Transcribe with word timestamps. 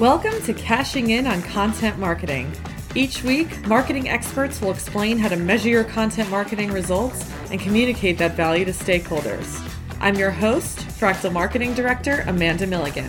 Welcome 0.00 0.40
to 0.44 0.54
Cashing 0.54 1.10
In 1.10 1.26
on 1.26 1.42
Content 1.42 1.98
Marketing. 1.98 2.50
Each 2.94 3.22
week, 3.22 3.66
marketing 3.66 4.08
experts 4.08 4.58
will 4.58 4.70
explain 4.70 5.18
how 5.18 5.28
to 5.28 5.36
measure 5.36 5.68
your 5.68 5.84
content 5.84 6.30
marketing 6.30 6.72
results 6.72 7.30
and 7.50 7.60
communicate 7.60 8.16
that 8.16 8.34
value 8.34 8.64
to 8.64 8.70
stakeholders. 8.70 9.60
I'm 10.00 10.14
your 10.14 10.30
host, 10.30 10.78
Fractl 10.78 11.30
Marketing 11.30 11.74
Director 11.74 12.24
Amanda 12.26 12.66
Milligan. 12.66 13.08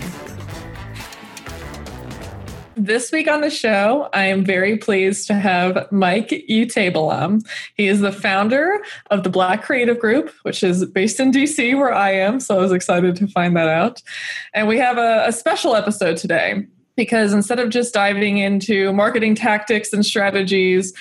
This 2.76 3.13
week 3.13 3.29
on 3.29 3.40
the 3.40 3.50
show, 3.50 4.10
I 4.13 4.26
am 4.26 4.44
very 4.44 4.78
pleased 4.78 5.28
to 5.28 5.36
have 5.36 5.90
Mike 5.92 6.29
Utabalam. 6.50 7.47
He 7.76 7.88
is 7.88 8.02
the 8.02 8.12
founder 8.12 8.84
of 9.10 9.24
the 9.24 9.29
Black 9.29 9.63
Creative 9.63 9.97
Group, 9.97 10.31
which 10.42 10.63
is 10.63 10.84
based 10.86 11.22
in 11.22 11.31
DC, 11.31 11.78
where 11.78 11.94
I 11.94 12.12
am. 12.12 12.42
So 12.42 12.58
I 12.58 12.62
was 12.62 12.74
excited 12.74 13.15
to 13.15 13.28
find 13.28 13.56
that 13.56 13.70
out. 13.70 14.02
And 14.54 14.68
we 14.68 14.79
have 14.79 14.97
a, 14.97 15.24
a 15.28 15.31
special 15.31 15.76
episode 15.76 16.18
today 16.18 16.68
because 16.96 17.34
instead 17.34 17.60
of 17.60 17.70
just 17.70 17.94
diving 17.94 18.38
into 18.38 18.94
marketing 18.94 19.36
tactics 19.36 19.94
and 19.94 20.06
strategies, 20.06 20.94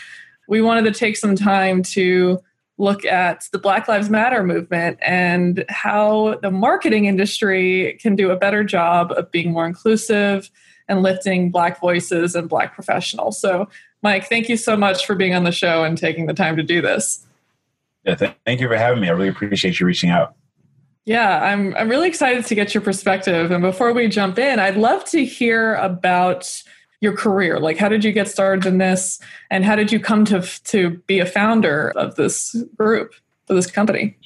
we 0.49 0.61
wanted 0.61 0.85
to 0.85 0.99
take 0.99 1.17
some 1.17 1.37
time 1.37 1.83
to 1.83 2.39
look 2.79 3.05
at 3.05 3.45
the 3.53 3.59
Black 3.59 3.87
Lives 3.87 4.11
Matter 4.11 4.43
movement 4.43 4.99
and 5.03 5.65
how 5.69 6.39
the 6.43 6.51
marketing 6.51 7.05
industry 7.05 7.99
can 8.01 8.17
do 8.17 8.31
a 8.31 8.37
better 8.37 8.65
job 8.65 9.13
of 9.13 9.31
being 9.31 9.53
more 9.53 9.67
inclusive 9.67 10.51
and 10.89 11.03
lifting 11.03 11.51
Black 11.51 11.81
voices 11.81 12.35
and 12.35 12.49
Black 12.49 12.75
professionals. 12.75 13.41
So, 13.41 13.69
Mike, 14.03 14.29
thank 14.29 14.49
you 14.49 14.57
so 14.57 14.77
much 14.77 15.07
for 15.07 15.15
being 15.15 15.35
on 15.35 15.45
the 15.45 15.53
show 15.53 15.85
and 15.85 15.97
taking 15.97 16.27
the 16.27 16.35
time 16.35 16.57
to 16.57 16.63
do 16.63 16.81
this. 16.83 17.25
Yeah, 18.05 18.17
th- 18.17 18.35
thank 18.45 18.61
you 18.61 18.67
for 18.67 18.77
having 18.77 19.01
me. 19.01 19.09
I 19.09 19.13
really 19.13 19.29
appreciate 19.29 19.79
you 19.79 19.87
reaching 19.87 20.11
out. 20.11 20.35
Yeah, 21.05 21.43
I'm 21.43 21.75
I'm 21.77 21.89
really 21.89 22.09
excited 22.09 22.45
to 22.47 22.55
get 22.55 22.75
your 22.75 22.81
perspective. 22.81 23.51
And 23.51 23.63
before 23.63 23.93
we 23.93 24.07
jump 24.09 24.39
in, 24.39 24.59
I'd 24.61 24.77
love 24.77 25.05
to 25.07 25.25
hear 25.25 25.75
about 25.75 26.63
your 27.01 27.17
career. 27.17 27.59
Like 27.59 27.77
how 27.77 27.89
did 27.89 28.05
you 28.05 28.13
get 28.13 28.29
started 28.29 28.65
in 28.65 28.79
this 28.79 29.19
and 29.51 29.65
how 29.65 29.75
did 29.75 29.91
you 29.91 29.99
come 29.99 30.25
to 30.27 30.41
to 30.65 30.91
be 31.09 31.19
a 31.19 31.27
founder 31.27 31.91
of 31.97 32.15
this 32.15 32.55
group, 32.77 33.15
of 33.49 33.57
this 33.57 33.71
company? 33.71 34.17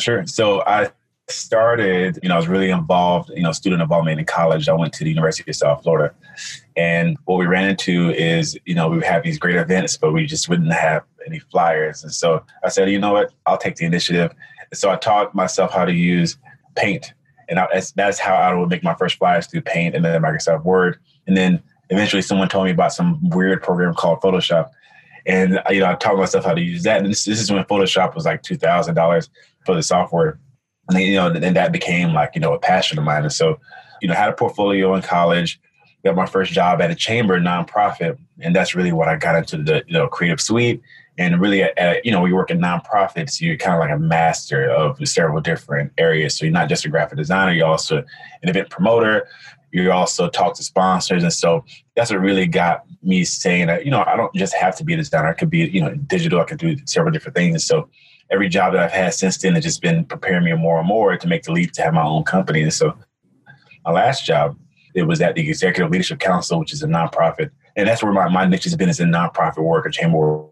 Sure. 0.00 0.26
So 0.26 0.62
I 0.62 0.90
started, 1.30 2.18
you 2.22 2.28
know, 2.28 2.34
I 2.34 2.38
was 2.38 2.48
really 2.48 2.70
involved, 2.70 3.30
you 3.34 3.42
know, 3.42 3.52
student 3.52 3.82
involvement 3.82 4.18
in 4.18 4.26
college. 4.26 4.68
I 4.68 4.72
went 4.72 4.92
to 4.94 5.04
the 5.04 5.10
University 5.10 5.50
of 5.50 5.56
South 5.56 5.82
Florida. 5.82 6.14
And 6.76 7.16
what 7.26 7.36
we 7.36 7.46
ran 7.46 7.68
into 7.68 8.10
is, 8.10 8.58
you 8.64 8.74
know, 8.74 8.88
we 8.88 8.96
would 8.96 9.06
have 9.06 9.22
these 9.22 9.38
great 9.38 9.56
events, 9.56 9.96
but 9.96 10.12
we 10.12 10.26
just 10.26 10.48
wouldn't 10.48 10.72
have 10.72 11.04
any 11.26 11.38
flyers. 11.38 12.02
And 12.02 12.12
so 12.12 12.44
I 12.64 12.68
said, 12.68 12.90
you 12.90 12.98
know 12.98 13.12
what, 13.12 13.32
I'll 13.46 13.58
take 13.58 13.76
the 13.76 13.84
initiative 13.84 14.32
so 14.72 14.90
I 14.90 14.96
taught 14.96 15.34
myself 15.34 15.72
how 15.72 15.84
to 15.84 15.92
use 15.92 16.36
Paint, 16.74 17.12
and 17.48 17.58
I, 17.58 17.66
that's, 17.96 18.18
how 18.18 18.34
I 18.34 18.54
would 18.54 18.68
make 18.68 18.84
my 18.84 18.94
first 18.94 19.16
flyers 19.16 19.46
through 19.46 19.62
Paint 19.62 19.94
and 19.94 20.04
then 20.04 20.20
Microsoft 20.22 20.64
Word. 20.64 20.98
And 21.26 21.36
then 21.36 21.62
eventually, 21.90 22.22
someone 22.22 22.48
told 22.48 22.66
me 22.66 22.70
about 22.70 22.92
some 22.92 23.18
weird 23.30 23.62
program 23.62 23.94
called 23.94 24.20
Photoshop, 24.20 24.70
and 25.26 25.58
uh, 25.58 25.70
you 25.70 25.80
know 25.80 25.90
I 25.90 25.94
taught 25.94 26.16
myself 26.16 26.44
how 26.44 26.54
to 26.54 26.60
use 26.60 26.82
that. 26.84 26.98
And 26.98 27.10
this, 27.10 27.24
this 27.24 27.40
is 27.40 27.50
when 27.50 27.64
Photoshop 27.64 28.14
was 28.14 28.24
like 28.24 28.42
two 28.42 28.56
thousand 28.56 28.94
dollars 28.94 29.28
for 29.64 29.74
the 29.74 29.82
software, 29.82 30.38
and 30.88 30.96
then, 30.96 31.02
you 31.02 31.14
know, 31.16 31.28
and 31.28 31.56
that 31.56 31.72
became 31.72 32.12
like 32.12 32.32
you 32.34 32.40
know 32.40 32.54
a 32.54 32.58
passion 32.58 32.98
of 32.98 33.04
mine. 33.04 33.22
And 33.22 33.32
so, 33.32 33.58
you 34.00 34.08
know, 34.08 34.14
I 34.14 34.18
had 34.18 34.30
a 34.30 34.34
portfolio 34.34 34.94
in 34.94 35.02
college, 35.02 35.60
got 36.04 36.16
my 36.16 36.26
first 36.26 36.52
job 36.52 36.80
at 36.80 36.90
a 36.90 36.94
chamber 36.94 37.40
nonprofit, 37.40 38.18
and 38.40 38.54
that's 38.54 38.74
really 38.74 38.92
what 38.92 39.08
I 39.08 39.16
got 39.16 39.36
into 39.36 39.62
the 39.62 39.84
you 39.86 39.94
know 39.94 40.06
creative 40.08 40.40
suite 40.40 40.80
and 41.18 41.40
really, 41.40 41.62
at, 41.62 42.06
you 42.06 42.12
know, 42.12 42.20
we 42.22 42.32
work 42.32 42.50
in 42.50 42.60
nonprofits, 42.60 43.40
you're 43.40 43.56
kind 43.56 43.74
of 43.74 43.80
like 43.80 43.90
a 43.90 43.98
master 43.98 44.70
of 44.70 44.96
several 45.06 45.40
different 45.40 45.92
areas. 45.98 46.38
So 46.38 46.44
you're 46.44 46.52
not 46.52 46.68
just 46.68 46.84
a 46.84 46.88
graphic 46.88 47.18
designer, 47.18 47.52
you're 47.52 47.66
also 47.66 47.98
an 47.98 48.48
event 48.48 48.70
promoter. 48.70 49.26
You 49.70 49.92
also 49.92 50.30
talk 50.30 50.54
to 50.54 50.64
sponsors. 50.64 51.22
And 51.22 51.32
so 51.32 51.64
that's 51.94 52.10
what 52.10 52.20
really 52.20 52.46
got 52.46 52.84
me 53.02 53.24
saying 53.24 53.66
that, 53.66 53.84
you 53.84 53.90
know, 53.90 54.02
I 54.06 54.16
don't 54.16 54.34
just 54.34 54.54
have 54.54 54.76
to 54.76 54.84
be 54.84 54.94
a 54.94 54.96
designer. 54.96 55.28
I 55.28 55.34
could 55.34 55.50
be, 55.50 55.68
you 55.68 55.82
know, 55.82 55.94
digital. 55.94 56.40
I 56.40 56.44
could 56.44 56.58
do 56.58 56.76
several 56.86 57.12
different 57.12 57.36
things. 57.36 57.52
And 57.52 57.62
so 57.62 57.90
every 58.30 58.48
job 58.48 58.72
that 58.72 58.82
I've 58.82 58.92
had 58.92 59.12
since 59.12 59.36
then 59.36 59.54
has 59.56 59.64
just 59.64 59.82
been 59.82 60.04
preparing 60.04 60.44
me 60.44 60.54
more 60.54 60.78
and 60.78 60.88
more 60.88 61.16
to 61.16 61.28
make 61.28 61.42
the 61.42 61.52
leap 61.52 61.72
to 61.72 61.82
have 61.82 61.92
my 61.92 62.02
own 62.04 62.24
company. 62.24 62.62
And 62.62 62.72
so 62.72 62.96
my 63.84 63.90
last 63.92 64.24
job, 64.24 64.56
it 64.94 65.02
was 65.02 65.20
at 65.20 65.34
the 65.34 65.46
Executive 65.46 65.90
Leadership 65.90 66.18
Council, 66.18 66.58
which 66.58 66.72
is 66.72 66.82
a 66.82 66.86
nonprofit. 66.86 67.50
And 67.76 67.88
that's 67.88 68.02
where 68.02 68.12
my, 68.12 68.28
my 68.28 68.46
niche 68.46 68.64
has 68.64 68.74
been 68.74 68.88
is 68.88 69.00
in 69.00 69.10
nonprofit 69.10 69.62
work 69.62 69.84
or 69.84 69.90
chamber. 69.90 70.46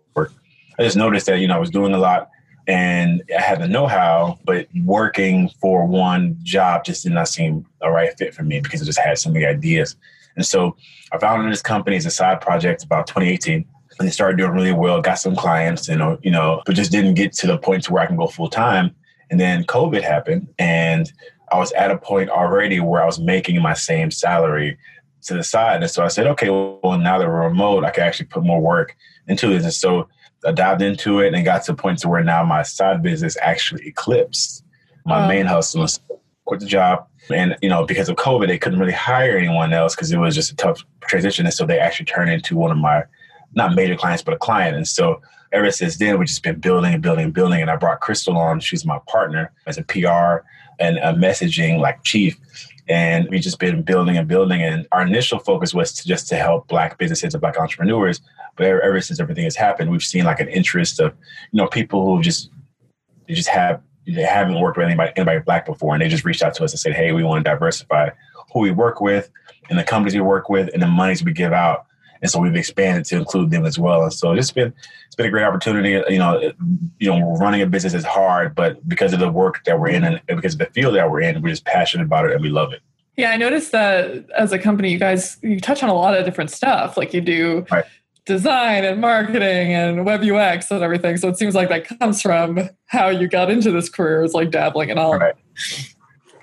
I 0.78 0.82
just 0.82 0.97
noticed 0.97 1.26
that, 1.26 1.41
you 1.41 1.48
know, 1.48 1.56
I 1.56 1.59
was 1.59 1.70
doing 1.70 1.94
a 1.94 1.98
lot 1.98 2.31
and 2.66 3.22
I 3.37 3.41
had 3.41 3.60
the 3.60 3.69
know 3.69 3.87
how, 3.87 4.38
but 4.44 4.66
working 4.84 5.50
for 5.60 5.87
one 5.87 6.37
job 6.42 6.84
just 6.84 7.04
did 7.04 7.12
not 7.12 7.28
seem 7.28 7.64
a 7.81 7.91
right 7.91 8.16
fit 8.19 8.34
for 8.34 8.42
me 8.42 8.60
because 8.60 8.82
I 8.82 8.84
just 8.84 8.98
had 8.98 9.19
so 9.19 9.31
many 9.31 9.47
ideas. 9.47 9.97
And 10.34 10.44
so 10.44 10.76
I 11.12 11.19
founded 11.19 11.50
this 11.50 11.62
company 11.62 11.97
as 11.97 12.06
a 12.06 12.10
side 12.10 12.41
project 12.41 12.84
about 12.84 13.06
2018 13.06 13.65
and 13.98 14.09
it 14.09 14.12
started 14.12 14.36
doing 14.36 14.50
really 14.50 14.72
well, 14.72 15.00
got 15.00 15.15
some 15.15 15.34
clients, 15.34 15.88
and 15.88 16.19
you 16.22 16.31
know, 16.31 16.60
but 16.66 16.75
just 16.75 16.92
didn't 16.92 17.15
get 17.15 17.32
to 17.32 17.47
the 17.47 17.56
point 17.56 17.84
to 17.84 17.92
where 17.92 18.03
I 18.03 18.06
can 18.06 18.16
go 18.16 18.26
full 18.26 18.50
time. 18.50 18.94
And 19.31 19.41
then 19.41 19.65
COVID 19.65 20.03
happened 20.03 20.48
and 20.59 21.10
I 21.50 21.59
was 21.59 21.72
at 21.72 21.91
a 21.91 21.97
point 21.97 22.31
already 22.31 22.81
where 22.81 23.03
I 23.03 23.06
was 23.06 23.19
making 23.19 23.60
my 23.62 23.72
same 23.72 24.10
salary 24.10 24.76
to 25.22 25.34
the 25.34 25.42
side. 25.42 25.82
And 25.82 25.91
so 25.91 26.04
I 26.04 26.09
said, 26.09 26.26
okay, 26.28 26.50
well, 26.50 26.98
now 26.98 27.19
that 27.19 27.26
we're 27.26 27.48
remote, 27.48 27.84
I 27.84 27.91
can 27.91 28.04
actually 28.04 28.26
put 28.26 28.44
more 28.44 28.60
work 28.60 28.97
into 29.28 29.48
this. 29.48 29.65
And 29.65 29.72
so 29.72 30.09
dived 30.52 30.82
into 30.82 31.20
it 31.20 31.34
and 31.34 31.44
got 31.44 31.64
to 31.64 31.72
the 31.72 31.76
point 31.76 31.98
to 32.00 32.08
where 32.08 32.22
now 32.22 32.44
my 32.44 32.62
side 32.62 33.02
business 33.02 33.36
actually 33.40 33.86
eclipsed 33.86 34.64
my 35.04 35.22
um, 35.22 35.28
main 35.28 35.46
hustle. 35.46 35.86
quit 36.44 36.60
the 36.60 36.66
job. 36.66 37.06
And, 37.30 37.56
you 37.62 37.68
know, 37.68 37.84
because 37.84 38.08
of 38.08 38.16
COVID, 38.16 38.46
they 38.46 38.58
couldn't 38.58 38.78
really 38.78 38.92
hire 38.92 39.36
anyone 39.36 39.72
else 39.72 39.94
because 39.94 40.12
it 40.12 40.18
was 40.18 40.34
just 40.34 40.52
a 40.52 40.56
tough 40.56 40.84
transition. 41.02 41.46
And 41.46 41.54
so 41.54 41.66
they 41.66 41.78
actually 41.78 42.06
turned 42.06 42.30
into 42.30 42.56
one 42.56 42.70
of 42.70 42.78
my, 42.78 43.02
not 43.54 43.74
major 43.74 43.96
clients, 43.96 44.22
but 44.22 44.34
a 44.34 44.38
client. 44.38 44.76
And 44.76 44.86
so 44.86 45.20
ever 45.52 45.70
since 45.70 45.96
then, 45.96 46.18
we've 46.18 46.28
just 46.28 46.42
been 46.42 46.60
building 46.60 46.94
and 46.94 47.02
building 47.02 47.24
and 47.24 47.34
building. 47.34 47.60
And 47.60 47.70
I 47.70 47.76
brought 47.76 48.00
Crystal 48.00 48.36
on. 48.36 48.60
She's 48.60 48.84
my 48.84 48.98
partner 49.08 49.52
as 49.66 49.78
a 49.78 49.82
PR 49.82 50.46
and 50.78 50.98
a 50.98 51.14
messaging 51.14 51.80
like 51.80 52.02
chief. 52.04 52.38
And 52.88 53.28
we've 53.30 53.42
just 53.42 53.58
been 53.58 53.82
building 53.82 54.16
and 54.16 54.28
building. 54.28 54.62
And 54.62 54.86
our 54.92 55.02
initial 55.02 55.38
focus 55.38 55.74
was 55.74 55.92
to 55.94 56.06
just 56.06 56.28
to 56.28 56.36
help 56.36 56.69
Black 56.69 56.98
businesses 56.98 57.34
and 57.34 57.41
Black 57.41 57.58
entrepreneurs. 57.58 58.20
But 58.56 58.66
ever, 58.66 58.80
ever 58.80 59.00
since 59.00 59.20
everything 59.20 59.44
has 59.44 59.56
happened, 59.56 59.91
we've 59.91 60.02
seen 60.02 60.24
like 60.24 60.41
an 60.41 60.48
interest 60.48 61.00
of, 61.00 61.12
you 61.52 61.58
know, 61.58 61.66
people 61.66 62.06
who 62.06 62.22
just, 62.22 62.50
they 63.26 63.34
just 63.34 63.48
have, 63.48 63.82
they 64.06 64.22
haven't 64.22 64.60
worked 64.60 64.78
with 64.78 64.86
anybody, 64.86 65.12
anybody 65.16 65.41
Black 65.41 65.66
before. 65.66 65.94
And 65.94 66.02
they 66.02 66.08
just 66.08 66.24
reached 66.24 66.42
out 66.42 66.54
to 66.54 66.64
us 66.64 66.72
and 66.72 66.80
said, 66.80 66.94
hey, 66.94 67.12
we 67.12 67.24
want 67.24 67.44
to 67.44 67.50
diversify 67.50 68.10
who 68.52 68.60
we 68.60 68.70
work 68.70 69.00
with 69.00 69.30
and 69.68 69.78
the 69.78 69.84
companies 69.84 70.14
we 70.14 70.20
work 70.20 70.48
with 70.48 70.70
and 70.72 70.80
the 70.80 70.86
monies 70.86 71.24
we 71.24 71.32
give 71.32 71.53
out. 71.53 71.85
And 72.22 72.31
so 72.31 72.41
we've 72.41 72.56
expanded 72.56 73.04
to 73.06 73.16
include 73.16 73.50
them 73.50 73.65
as 73.65 73.78
well. 73.78 74.03
And 74.03 74.12
so 74.12 74.32
it's 74.32 74.50
been 74.50 74.72
it's 75.06 75.16
been 75.16 75.27
a 75.27 75.31
great 75.31 75.44
opportunity. 75.44 75.91
You 76.12 76.19
know, 76.19 76.53
you 76.99 77.10
know, 77.10 77.37
running 77.37 77.62
a 77.62 77.66
business 77.66 77.94
is 77.94 78.04
hard, 78.04 78.54
but 78.54 78.87
because 78.88 79.12
of 79.12 79.21
the 79.21 79.31
work 79.31 79.65
that 79.65 79.78
we're 79.78 79.88
in 79.88 80.04
and 80.04 80.21
because 80.27 80.54
of 80.54 80.59
the 80.59 80.66
field 80.66 80.94
that 80.94 81.10
we're 81.10 81.21
in, 81.21 81.43
we're 81.43 81.50
just 81.50 81.65
passionate 81.65 82.04
about 82.04 82.27
it 82.27 82.32
and 82.32 82.43
we 82.43 82.49
love 82.49 82.72
it. 82.72 82.81
Yeah, 83.16 83.31
I 83.31 83.37
noticed 83.37 83.72
that 83.72 84.28
as 84.37 84.53
a 84.53 84.59
company, 84.59 84.91
you 84.91 84.99
guys 84.99 85.38
you 85.43 85.59
touch 85.59 85.82
on 85.82 85.88
a 85.88 85.94
lot 85.94 86.16
of 86.16 86.25
different 86.25 86.50
stuff. 86.50 86.97
Like 86.97 87.15
you 87.15 87.21
do 87.21 87.65
right. 87.71 87.84
design 88.27 88.84
and 88.84 89.00
marketing 89.00 89.72
and 89.72 90.04
web 90.04 90.22
UX 90.22 90.71
and 90.71 90.83
everything. 90.83 91.16
So 91.16 91.28
it 91.28 91.38
seems 91.38 91.54
like 91.54 91.71
that 91.71 91.98
comes 91.98 92.21
from 92.21 92.69
how 92.87 93.09
you 93.09 93.27
got 93.27 93.50
into 93.50 93.71
this 93.71 93.88
career, 93.88 94.22
is 94.22 94.34
like 94.34 94.50
dabbling 94.50 94.91
in 94.91 94.98
all. 94.98 95.19
Right. 95.19 95.34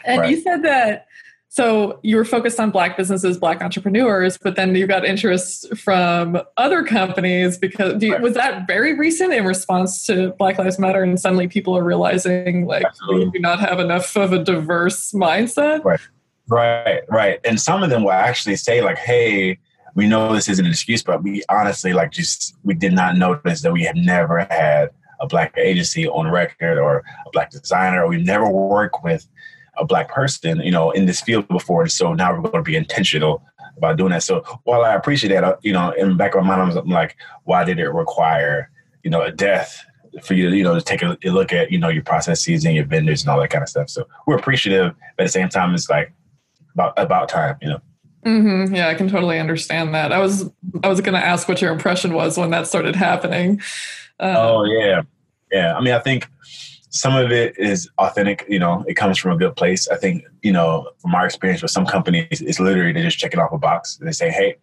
And 0.06 0.22
right. 0.22 0.30
you 0.32 0.42
said 0.42 0.64
that 0.64 1.06
so 1.54 2.00
you 2.02 2.16
were 2.16 2.26
focused 2.26 2.60
on 2.60 2.72
black 2.72 2.98
businesses, 2.98 3.38
black 3.38 3.62
entrepreneurs, 3.62 4.40
but 4.40 4.56
then 4.56 4.74
you 4.74 4.88
got 4.88 5.06
interest 5.06 5.78
from 5.78 6.42
other 6.58 6.82
companies 6.84 7.60
because 7.60 8.02
you, 8.02 8.18
was 8.18 8.34
that 8.34 8.66
very 8.66 8.98
recent 8.98 9.32
in 9.32 9.46
response 9.46 10.04
to 10.08 10.32
Black 10.40 10.58
Lives 10.58 10.80
Matter, 10.80 11.04
and 11.04 11.20
suddenly 11.20 11.48
people 11.48 11.78
are 11.78 11.84
realizing 11.84 12.66
like 12.66 12.84
Absolutely. 12.84 13.26
we 13.26 13.32
do 13.34 13.40
not 13.40 13.60
have 13.60 13.80
enough 13.80 14.18
of 14.18 14.34
a 14.34 14.44
diverse 14.44 15.12
mindset. 15.12 15.84
Right, 15.84 16.00
right, 16.48 17.02
right. 17.08 17.40
And 17.46 17.62
some 17.62 17.84
of 17.84 17.92
them 17.92 18.04
will 18.04 18.14
actually 18.14 18.56
say 18.56 18.82
like, 18.82 18.98
"Hey, 18.98 19.60
we 19.94 20.08
know 20.08 20.34
this 20.34 20.50
isn't 20.50 20.66
an 20.66 20.72
excuse, 20.72 21.04
but 21.04 21.22
we 21.22 21.44
honestly 21.50 21.94
like 21.94 22.10
just 22.10 22.56
we 22.64 22.74
did 22.74 22.94
not 22.94 23.16
notice 23.16 23.62
that 23.62 23.72
we 23.72 23.84
have 23.84 23.96
never 23.96 24.48
had 24.50 24.90
a 25.22 25.28
black 25.28 25.56
agency 25.56 26.08
on 26.08 26.32
record 26.32 26.80
or 26.80 27.04
a 27.28 27.30
black 27.32 27.52
designer, 27.52 28.06
or 28.06 28.08
we 28.08 28.24
never 28.24 28.50
worked 28.50 29.04
with." 29.04 29.28
A 29.78 29.86
black 29.86 30.10
person, 30.10 30.60
you 30.62 30.72
know, 30.72 30.92
in 30.92 31.06
this 31.06 31.22
field 31.22 31.48
before. 31.48 31.82
And 31.82 31.92
So 31.92 32.14
now 32.14 32.34
we're 32.34 32.42
going 32.42 32.54
to 32.56 32.62
be 32.62 32.76
intentional 32.76 33.44
about 33.78 33.98
doing 33.98 34.12
that. 34.12 34.24
So 34.24 34.44
while 34.64 34.84
I 34.84 34.94
appreciate 34.94 35.30
that, 35.30 35.44
uh, 35.44 35.56
you 35.62 35.74
know, 35.74 35.92
in 35.92 36.10
the 36.10 36.16
back 36.16 36.36
of 36.36 36.44
my 36.44 36.56
mind, 36.56 36.78
I'm 36.78 36.90
like, 36.90 37.18
why 37.44 37.64
did 37.64 37.80
it 37.80 37.90
require, 37.90 38.70
you 39.04 39.10
know, 39.10 39.22
a 39.22 39.32
death 39.32 39.84
for 40.22 40.36
you 40.36 40.50
to, 40.50 40.56
you 40.56 40.64
know, 40.64 40.76
to 40.76 40.82
take 40.82 41.02
a, 41.02 41.18
look 41.26 41.52
at, 41.52 41.72
you 41.72 41.80
know, 41.80 41.90
your 41.90 42.04
processes 42.04 42.66
and 42.66 42.76
your 42.76 42.86
vendors 42.86 43.22
and 43.22 43.30
all 43.30 43.40
that 43.40 43.50
kind 43.50 43.64
of 43.64 43.70
stuff. 43.70 43.90
So 43.90 44.08
we're 44.28 44.38
appreciative, 44.38 44.94
but 45.18 45.24
at 45.24 45.26
the 45.26 45.32
same 45.32 45.50
time, 45.50 45.74
it's 45.74 45.90
like 45.90 46.14
about 46.74 46.94
about 46.98 47.30
time, 47.30 47.58
you 47.62 47.70
know. 47.70 47.82
Mm-hmm. 48.26 48.76
Yeah, 48.76 48.88
I 48.88 48.94
can 48.94 49.10
totally 49.10 49.40
understand 49.40 49.94
that. 49.96 50.12
I 50.12 50.20
was 50.20 50.50
I 50.84 50.88
was 50.88 51.02
going 51.02 51.20
to 51.20 51.26
ask 51.26 51.48
what 51.48 51.62
your 51.62 51.72
impression 51.72 52.14
was 52.14 52.38
when 52.38 52.52
that 52.52 52.68
started 52.68 52.96
happening. 52.96 53.60
Uh, 54.20 54.36
oh 54.38 54.64
yeah, 54.66 55.02
yeah. 55.52 55.76
I 55.76 55.82
mean, 55.82 55.94
I 55.94 56.00
think 56.00 56.28
some 56.94 57.16
of 57.16 57.32
it 57.32 57.58
is 57.58 57.90
authentic. 57.98 58.46
You 58.48 58.60
know, 58.60 58.86
it 58.88 58.94
comes 58.94 59.18
from 59.18 59.32
a 59.32 59.38
good 59.38 59.56
place. 59.56 59.88
I 59.88 59.98
think 59.98 60.24
you 60.44 60.54
know 60.54 60.90
from 61.00 61.14
our 61.16 61.26
experience 61.26 61.62
with 61.62 61.72
some 61.72 61.86
companies, 61.86 62.40
it's 62.42 62.60
literally 62.60 62.94
they 62.94 63.02
just 63.02 63.18
check 63.18 63.34
it 63.34 63.40
off 63.40 63.52
a 63.52 63.58
box. 63.58 63.98
They 63.98 64.12
say, 64.12 64.30
"Hey, 64.30 64.56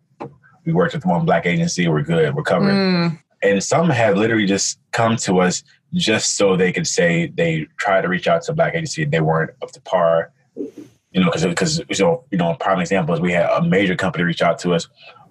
we 0.64 0.72
worked 0.72 0.94
with 0.94 1.04
one 1.04 1.26
black 1.26 1.44
agency. 1.44 1.88
We're 1.88 2.02
good. 2.02 2.34
We're 2.34 2.44
covered." 2.44 2.72
Mm. 2.72 3.18
And 3.42 3.62
some 3.62 3.90
have 3.90 4.16
literally 4.16 4.46
just 4.46 4.78
come 4.92 5.16
to 5.16 5.40
us 5.40 5.64
just 5.94 6.36
so 6.36 6.56
they 6.56 6.72
could 6.72 6.86
say 6.86 7.32
they 7.34 7.66
tried 7.78 8.02
to 8.02 8.08
reach 8.08 8.28
out 8.28 8.42
to 8.42 8.52
a 8.52 8.54
black 8.54 8.74
agency 8.74 9.04
they 9.04 9.20
weren't 9.20 9.50
up 9.62 9.72
to 9.72 9.80
par. 9.80 10.32
You 10.56 11.20
know, 11.20 11.26
because 11.26 11.44
because 11.44 11.78
you 11.78 12.04
know, 12.04 12.24
you 12.30 12.38
know, 12.38 12.54
prime 12.54 12.78
example 12.78 13.12
is 13.12 13.20
we 13.20 13.32
had 13.32 13.50
a 13.50 13.62
major 13.62 13.96
company 13.96 14.22
reach 14.22 14.42
out 14.42 14.60
to 14.60 14.74
us. 14.74 14.86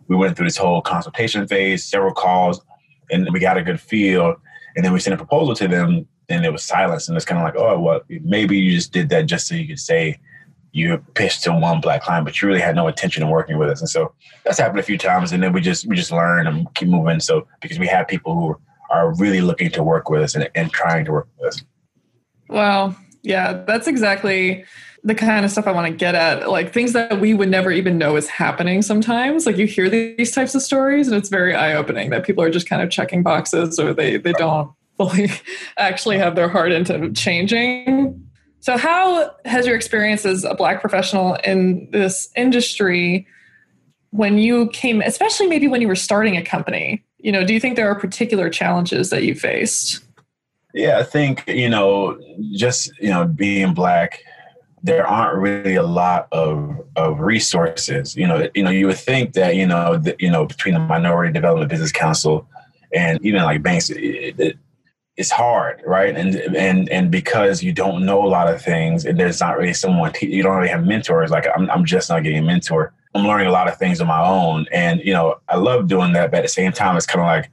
We 0.10 0.18
went 0.18 0.36
through 0.36 0.48
this 0.48 0.58
whole 0.58 0.82
consultation 0.82 1.48
phase, 1.48 1.86
several 1.86 2.14
calls, 2.14 2.60
and 3.10 3.30
we 3.32 3.40
got 3.40 3.58
a 3.58 3.64
good 3.64 3.80
feel. 3.80 4.36
And 4.76 4.84
then 4.84 4.92
we 4.92 5.00
sent 5.00 5.14
a 5.14 5.18
proposal 5.18 5.56
to 5.56 5.68
them, 5.68 6.08
and 6.30 6.46
it 6.46 6.52
was 6.52 6.64
silence. 6.64 7.08
And 7.08 7.16
it's 7.16 7.26
kind 7.26 7.40
of 7.40 7.44
like, 7.44 7.56
oh, 7.58 7.80
well, 7.80 8.02
maybe 8.08 8.58
you 8.58 8.72
just 8.72 8.92
did 8.92 9.10
that 9.10 9.26
just 9.26 9.48
so 9.48 9.56
you 9.56 9.68
could 9.68 9.80
say 9.80 10.20
you 10.72 10.98
pitched 11.16 11.44
to 11.44 11.54
one 11.54 11.82
black 11.82 12.04
client, 12.04 12.26
but 12.26 12.40
you 12.40 12.48
really 12.48 12.62
had 12.62 12.76
no 12.76 12.88
intention 12.88 13.24
of 13.24 13.30
working 13.30 13.58
with 13.58 13.70
us. 13.70 13.80
And 13.82 13.90
so 13.90 14.14
that's 14.44 14.60
happened 14.60 14.80
a 14.80 14.84
few 14.84 14.98
times. 14.98 15.32
And 15.32 15.42
then 15.42 15.52
we 15.52 15.62
just 15.62 15.88
we 15.88 15.96
just 15.96 16.12
learn 16.12 16.48
and 16.48 16.74
keep 16.76 16.90
moving. 16.90 17.20
So 17.20 17.48
because 17.62 17.80
we 17.80 17.88
have 17.88 18.08
people 18.08 18.36
who 18.36 18.58
are 18.90 19.14
really 19.16 19.42
looking 19.42 19.72
to 19.72 19.84
work 19.84 20.10
with 20.10 20.22
us 20.22 20.36
and, 20.36 20.50
and 20.56 20.72
trying 20.72 21.06
to 21.06 21.12
work 21.12 21.28
with 21.38 21.48
us. 21.48 21.64
Wow. 22.48 22.96
Yeah, 23.22 23.64
that's 23.68 23.88
exactly 23.88 24.66
the 25.04 25.16
kind 25.16 25.46
of 25.46 25.52
stuff 25.52 25.68
I 25.68 25.72
want 25.72 25.88
to 25.88 25.94
get 25.94 26.16
at. 26.16 26.50
Like 26.50 26.74
things 26.74 26.94
that 26.94 27.20
we 27.20 27.34
would 27.34 27.50
never 27.50 27.72
even 27.72 27.98
know 27.98 28.16
is 28.16 28.28
happening 28.28 28.82
sometimes. 28.82 29.46
Like 29.46 29.58
you 29.58 29.66
hear 29.66 29.90
these 29.90 30.32
types 30.32 30.56
of 30.56 30.62
stories 30.62 31.08
and 31.08 31.18
it's 31.18 31.30
very 31.30 31.56
eye 31.56 31.74
opening 31.74 32.10
that 32.10 32.26
people 32.26 32.44
are 32.44 32.50
just 32.50 32.68
kind 32.68 32.82
of 32.82 32.90
checking 32.90 33.24
boxes 33.24 33.80
or 33.80 33.94
they, 33.94 34.18
they 34.18 34.34
don't 34.34 34.72
fully 35.00 35.32
actually 35.78 36.18
have 36.18 36.36
their 36.36 36.50
heart 36.50 36.72
into 36.72 37.12
changing. 37.14 38.24
So, 38.60 38.78
how 38.78 39.32
has 39.46 39.66
your 39.66 39.76
experience 39.76 40.26
as 40.26 40.44
a 40.44 40.54
Black 40.54 40.82
professional 40.82 41.36
in 41.46 41.90
this 41.92 42.30
industry 42.36 43.26
when 44.12 44.38
you 44.38 44.68
came, 44.70 45.02
especially 45.02 45.48
maybe 45.48 45.68
when 45.68 45.82
you 45.82 45.88
were 45.88 45.96
starting 45.96 46.36
a 46.36 46.44
company? 46.44 47.04
You 47.18 47.32
know, 47.32 47.46
do 47.46 47.54
you 47.54 47.60
think 47.60 47.78
there 47.78 47.90
are 47.90 47.96
particular 47.96 48.50
challenges 48.50 49.10
that 49.10 49.24
you 49.24 49.34
faced? 49.34 50.02
Yeah, 50.74 51.00
I 51.00 51.04
think, 51.04 51.46
you 51.48 51.70
know, 51.70 52.20
just, 52.52 52.92
you 53.00 53.10
know, 53.10 53.26
being 53.26 53.74
Black, 53.74 54.22
there 54.84 55.06
aren't 55.06 55.38
really 55.40 55.76
a 55.76 55.84
lot 55.84 56.28
of, 56.32 56.86
of 56.96 57.20
resources. 57.20 58.16
You 58.16 58.28
know, 58.28 58.48
you 58.54 58.64
know, 58.64 58.70
you 58.70 58.88
would 58.88 58.98
think 58.98 59.34
that, 59.34 59.56
you 59.56 59.66
know, 59.66 59.98
the, 59.98 60.16
you 60.20 60.30
know, 60.30 60.46
between 60.46 60.76
the 60.76 60.80
Minority 60.80 61.34
Development 61.34 61.70
Business 61.70 61.92
Council 61.92 62.48
and 62.94 63.24
even 63.26 63.42
like 63.44 63.64
banks, 63.64 63.90
it, 63.90 64.40
it, 64.40 64.58
it's 65.20 65.30
hard, 65.30 65.84
right? 65.86 66.16
And 66.16 66.34
and 66.56 66.88
and 66.88 67.12
because 67.12 67.62
you 67.62 67.74
don't 67.74 68.06
know 68.06 68.26
a 68.26 68.30
lot 68.30 68.48
of 68.52 68.62
things, 68.62 69.04
and 69.04 69.20
there's 69.20 69.42
not 69.42 69.58
really 69.58 69.74
someone 69.74 70.14
you 70.22 70.42
don't 70.42 70.56
really 70.56 70.70
have 70.70 70.86
mentors. 70.86 71.30
Like 71.30 71.46
I'm, 71.54 71.70
I'm 71.70 71.84
just 71.84 72.10
not 72.10 72.24
getting 72.24 72.40
a 72.40 72.42
mentor. 72.42 72.94
I'm 73.14 73.28
learning 73.28 73.48
a 73.48 73.52
lot 73.52 73.68
of 73.68 73.78
things 73.78 74.00
on 74.00 74.08
my 74.08 74.26
own, 74.26 74.66
and 74.72 75.02
you 75.02 75.12
know 75.12 75.42
I 75.50 75.58
love 75.58 75.90
doing 75.90 76.14
that. 76.14 76.32
But 76.32 76.38
at 76.38 76.44
the 76.44 76.48
same 76.48 76.72
time, 76.72 76.96
it's 76.96 77.06
kind 77.06 77.20
of 77.20 77.28
like, 77.28 77.52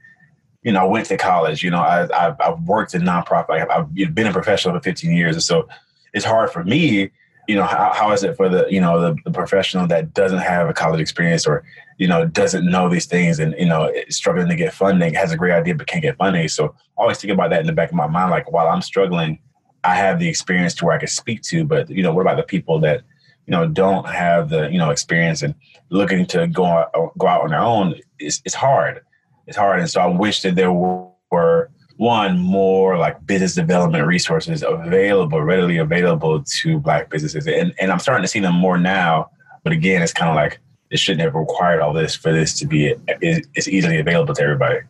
you 0.63 0.71
know, 0.71 0.83
I 0.83 0.85
went 0.85 1.07
to 1.07 1.17
college. 1.17 1.65
You 1.65 1.71
know, 1.71 1.81
I, 1.81 2.05
I've, 2.17 2.41
I've 2.41 2.61
worked 2.63 2.95
in 2.95 3.03
nonprofit. 3.03 3.51
I've, 3.51 3.71
I've 3.71 4.15
been 4.15 4.29
a 4.29 4.33
professional 4.33 4.77
for 4.77 4.81
15 4.81 5.11
years, 5.11 5.35
and 5.35 5.43
so 5.43 5.69
it's 6.15 6.25
hard 6.25 6.53
for 6.53 6.63
me 6.63 7.11
you 7.49 7.55
know 7.55 7.65
how, 7.65 7.93
how 7.95 8.13
is 8.13 8.23
it 8.23 8.37
for 8.37 8.49
the 8.49 8.67
you 8.71 8.81
know 8.81 9.01
the, 9.01 9.17
the, 9.25 9.31
professional 9.31 9.87
that 9.87 10.15
doesn't 10.15 10.39
have 10.39 10.69
a 10.69 10.73
college 10.73 11.01
experience 11.01 11.47
or 11.47 11.65
you 11.99 12.07
know 12.07 12.27
doesn't 12.27 12.69
know 12.69 12.89
these 12.89 13.07
things 13.07 13.39
and 13.39 13.55
you 13.59 13.67
know 13.67 13.93
struggling 14.09 14.49
to 14.49 14.57
get 14.57 14.73
funding 14.73 15.15
has 15.15 15.33
a 15.33 15.37
great 15.37 15.53
idea 15.53 15.75
but 15.75 15.87
can't 15.87 16.03
get 16.03 16.17
funding? 16.17 16.49
So 16.49 16.75
I 16.99 17.03
always 17.03 17.19
think 17.19 17.33
about 17.33 17.51
that 17.51 17.61
in 17.61 17.67
the 17.67 17.73
back 17.73 17.91
of 17.91 17.95
my 17.95 18.07
mind 18.07 18.31
like 18.31 18.51
while 18.51 18.69
i'm 18.69 18.83
struggling 18.83 19.39
i 19.85 19.95
have 19.95 20.19
the 20.19 20.29
experience 20.29 20.75
to 20.75 20.85
where 20.85 20.95
i 20.95 20.99
can 20.99 21.09
speak 21.09 21.43
to 21.43 21.65
but 21.65 21.89
you 21.89 22.03
know 22.03 22.13
what 22.13 22.23
about 22.23 22.37
the 22.37 22.43
people 22.43 22.81
that 22.81 23.03
you 23.47 23.53
know 23.53 23.67
don't 23.67 24.09
have 24.09 24.49
the 24.49 24.69
you 24.71 24.79
know 24.79 24.91
experience 24.91 25.43
and 25.43 25.55
looking 25.91 26.27
to 26.27 26.49
go 26.49 26.65
out, 26.65 26.93
go 27.17 27.29
out 27.29 27.43
on 27.43 27.51
their 27.51 27.61
own? 27.61 27.95
It's, 28.19 28.43
it's 28.45 28.55
hard. 28.55 29.03
It's 29.47 29.57
hard 29.57 29.79
and 29.79 29.89
so 29.89 30.01
i 30.01 30.07
wish 30.07 30.43
that 30.43 30.57
there 30.57 30.73
were 30.73 31.71
one 31.97 32.39
more 32.39 32.99
like 32.99 33.27
business 33.27 33.55
development 33.55 34.07
resources 34.07 34.63
available, 34.67 35.41
readily 35.43 35.79
available 35.79 36.43
to 36.43 36.79
black 36.79 37.11
businesses. 37.11 37.47
And 37.47 37.75
and 37.79 37.91
I'm 37.91 37.99
starting 37.99 38.23
to 38.23 38.29
see 38.29 38.41
them 38.41 38.55
more 38.55 38.79
now. 38.79 39.31
But 39.65 39.73
again, 39.73 40.03
it's 40.03 40.13
kind 40.13 40.29
of 40.29 40.37
like 40.37 40.61
it 40.91 40.99
shouldn't 40.99 41.23
have 41.23 41.35
required 41.35 41.81
all 41.81 41.93
this 41.93 42.15
for 42.15 42.33
this 42.33 42.59
to 42.61 42.67
be 42.67 42.95
it's 43.09 43.69
easily 43.69 43.99
available 43.99 44.35
to 44.35 44.43
everybody. 44.43 44.81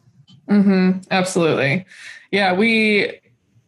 Mm-hmm. 0.49 1.01
Absolutely. 1.11 1.87
Yeah, 2.31 2.53
we 2.53 3.21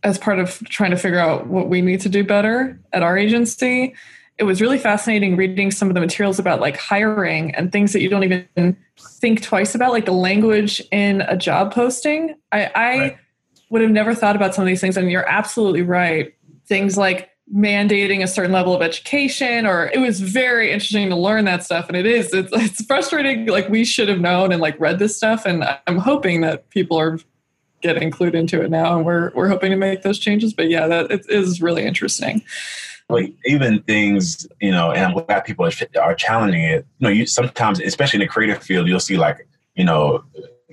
as 0.03 0.19
part 0.19 0.39
of 0.39 0.63
trying 0.69 0.91
to 0.91 0.97
figure 0.97 1.19
out 1.19 1.47
what 1.47 1.69
we 1.69 1.81
need 1.81 2.01
to 2.01 2.09
do 2.09 2.23
better 2.23 2.79
at 2.93 3.03
our 3.03 3.19
agency, 3.19 3.95
it 4.37 4.45
was 4.45 4.61
really 4.61 4.79
fascinating 4.79 5.35
reading 5.35 5.73
some 5.73 5.89
of 5.89 5.95
the 5.95 6.01
materials 6.01 6.39
about 6.39 6.61
like 6.61 6.77
hiring 6.77 7.53
and 7.57 7.73
things 7.73 7.93
that 7.93 8.01
you 8.01 8.09
don't 8.09 8.23
even 8.23 8.77
think 8.97 9.43
twice 9.43 9.75
about, 9.75 9.91
like 9.91 10.05
the 10.05 10.13
language 10.13 10.81
in 10.93 11.23
a 11.23 11.37
job 11.37 11.73
posting. 11.73 12.37
I, 12.53 12.71
I 12.75 12.99
right 12.99 13.19
would 13.71 13.83
have 13.83 13.91
never 13.91 14.15
thought 14.15 14.37
about 14.37 14.55
some 14.55 14.63
of 14.63 14.67
these 14.67 14.81
things. 14.81 14.97
And 14.97 15.11
you're 15.11 15.29
absolutely 15.29 15.83
right. 15.83 16.35
Things 16.67 16.97
like 16.97 17.31
mandating 17.55 18.23
a 18.23 18.27
certain 18.27 18.53
level 18.53 18.75
of 18.75 18.83
education 18.83 19.65
or 19.65 19.91
it 19.95 19.99
was 19.99 20.21
very 20.21 20.71
interesting 20.71 21.09
to 21.09 21.17
learn 21.17 21.45
that 21.47 21.65
stuff. 21.65 21.89
And 21.89 21.97
it 21.97 22.07
is 22.07 22.33
it's, 22.33 22.51
it's 22.53 22.85
frustrating. 22.85 23.47
Like 23.47 23.69
we 23.69 23.85
should 23.85 24.09
have 24.09 24.21
known 24.21 24.53
and 24.53 24.61
like 24.61 24.79
read 24.79 24.99
this 24.99 25.17
stuff. 25.17 25.47
And 25.47 25.65
i'm 25.87 25.99
hoping 25.99 26.43
that 26.43 26.69
people 26.71 26.99
are 26.99 27.19
getting 27.81 28.11
clued 28.11 28.35
into 28.35 28.61
it 28.61 28.71
now 28.71 28.97
and 28.97 29.07
we're 29.07 29.31
we're 29.35 29.49
hoping 29.49 29.71
to 29.71 29.77
make 29.77 30.03
those 30.03 30.19
changes. 30.19 30.53
But 30.53 30.69
yeah 30.69 30.87
that 30.89 31.11
it 31.11 31.27
is 31.29 31.63
really 31.63 31.85
interesting. 31.85 32.43
Like 33.09 33.35
even 33.47 33.83
things 33.85 34.47
you 34.61 34.71
know 34.71 34.91
and 34.91 35.01
i'm 35.01 35.25
glad 35.25 35.41
people 35.41 35.65
are, 35.67 35.73
are 36.01 36.15
challenging 36.15 36.63
it. 36.63 36.87
You 36.99 37.05
know 37.05 37.09
you 37.09 37.27
sometimes 37.27 37.81
especially 37.81 38.19
in 38.19 38.27
the 38.27 38.29
creative 38.29 38.63
field 38.63 38.89
you'll 38.89 39.01
see 39.01 39.17
like 39.17 39.49
you 39.75 39.85
know 39.85 40.23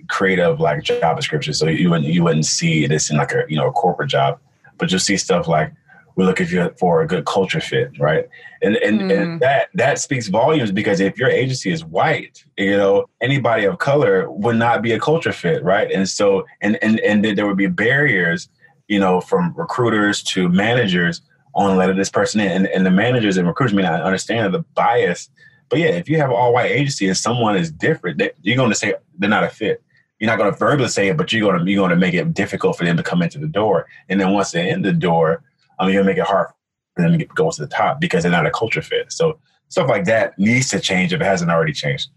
creative 0.08 0.60
like 0.60 0.84
job 0.84 1.16
descriptions. 1.16 1.60
So 1.60 1.68
you 1.68 1.90
wouldn't 1.90 2.12
you 2.12 2.24
wouldn't 2.24 2.46
see 2.46 2.88
this 2.88 3.10
in 3.10 3.18
like 3.18 3.32
a 3.32 3.44
you 3.48 3.58
know 3.58 3.68
a 3.68 3.72
corporate 3.72 4.10
job, 4.10 4.40
but 4.78 4.92
you'll 4.92 5.00
see 5.00 5.18
stuff 5.18 5.48
like 5.48 5.74
we're 6.16 6.26
looking 6.26 6.48
for 6.80 7.02
a 7.02 7.08
good 7.08 7.26
culture 7.26 7.60
fit, 7.60 8.00
right? 8.00 8.28
And 8.62 8.78
and, 8.78 9.02
mm. 9.02 9.22
and 9.22 9.40
that 9.42 9.70
that 9.74 10.00
speaks 10.00 10.28
volumes 10.28 10.72
because 10.72 11.00
if 11.00 11.18
your 11.18 11.30
agency 11.30 11.72
is 11.72 11.84
white, 11.84 12.44
you 12.58 12.78
know 12.78 13.10
anybody 13.22 13.66
of 13.66 13.80
color 13.80 14.30
would 14.32 14.56
not 14.56 14.82
be 14.82 14.94
a 14.94 15.00
culture 15.00 15.34
fit, 15.34 15.64
right? 15.64 15.92
And 15.92 16.08
so 16.08 16.46
and 16.62 16.82
and 16.82 17.00
and 17.02 17.26
there 17.38 17.46
would 17.46 17.58
be 17.58 17.68
barriers, 17.68 18.50
you 18.88 19.00
know, 19.00 19.20
from 19.20 19.54
recruiters 19.56 20.24
to 20.24 20.48
managers 20.50 21.22
on 21.54 21.78
letting 21.78 21.98
this 21.98 22.10
person 22.10 22.42
in, 22.42 22.52
and, 22.52 22.68
and 22.68 22.86
the 22.86 22.92
managers 22.92 23.38
and 23.38 23.48
recruiters 23.48 23.74
may 23.74 23.82
not 23.82 24.02
understand 24.02 24.54
the 24.54 24.60
bias. 24.76 25.30
But 25.70 25.80
yeah, 25.80 25.88
if 25.88 26.08
you 26.10 26.18
have 26.18 26.30
an 26.30 26.36
all 26.36 26.54
white 26.54 26.72
agency 26.72 27.08
and 27.08 27.18
someone 27.18 27.56
is 27.56 27.72
different, 27.72 28.20
they, 28.20 28.32
you're 28.42 28.58
going 28.58 28.70
to 28.70 28.76
say 28.76 28.94
they're 29.18 29.30
not 29.30 29.44
a 29.44 29.50
fit 29.50 29.82
you're 30.20 30.30
not 30.30 30.38
going 30.38 30.52
to 30.52 30.58
verbally 30.58 30.88
say 30.88 31.10
it, 31.10 31.18
but 31.18 31.32
you're 31.34 31.50
going 31.50 31.64
to 31.64 31.72
you're 31.72 31.82
going 31.82 31.90
to 31.90 31.96
make 31.96 32.14
it 32.14 32.34
difficult 32.34 32.78
for 32.78 32.86
them 32.86 32.98
to 32.98 33.04
come 33.04 33.22
into 33.22 33.40
the 33.40 33.48
door. 33.48 33.88
And 34.10 34.20
then 34.20 34.34
once 34.34 34.52
they're 34.52 34.68
in 34.68 34.82
the 34.82 34.94
door, 34.94 35.44
um, 35.80 35.90
you're 35.90 36.04
going 36.04 36.06
to 36.06 36.12
make 36.12 36.26
it 36.26 36.30
hard 36.30 36.48
for 36.96 37.02
them 37.02 37.20
to 37.20 37.26
go 37.26 37.52
to 37.52 37.62
the 37.62 37.68
top 37.68 38.00
because 38.00 38.24
they're 38.24 38.32
not 38.32 38.46
a 38.46 38.52
culture 38.52 38.82
fit. 38.82 39.12
So 39.12 39.40
stuff 39.70 39.90
like 39.90 40.06
that 40.06 40.38
needs 40.40 40.70
to 40.70 40.80
change 40.80 41.14
if 41.14 41.22
it 41.22 41.26
hasn't 41.26 41.52
already 41.52 41.74
changed. 41.74 42.10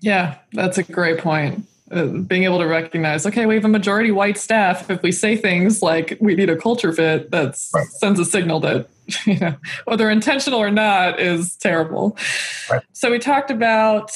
Yeah, 0.00 0.38
that's 0.52 0.78
a 0.78 0.82
great 0.82 1.18
point. 1.18 1.66
Uh, 1.90 2.06
being 2.06 2.44
able 2.44 2.58
to 2.58 2.66
recognize, 2.66 3.26
okay, 3.26 3.44
we 3.44 3.54
have 3.54 3.66
a 3.66 3.68
majority 3.68 4.10
white 4.10 4.38
staff. 4.38 4.90
If 4.90 5.02
we 5.02 5.12
say 5.12 5.36
things 5.36 5.82
like 5.82 6.16
we 6.20 6.34
need 6.34 6.48
a 6.48 6.56
culture 6.56 6.90
fit, 6.90 7.30
that 7.32 7.58
right. 7.74 7.86
sends 7.88 8.18
a 8.18 8.24
signal 8.24 8.60
that 8.60 8.88
you 9.26 9.38
know 9.38 9.56
whether 9.84 10.08
intentional 10.08 10.58
or 10.58 10.70
not 10.70 11.20
is 11.20 11.54
terrible. 11.56 12.16
Right. 12.70 12.82
So 12.92 13.10
we 13.10 13.18
talked 13.18 13.50
about 13.50 14.10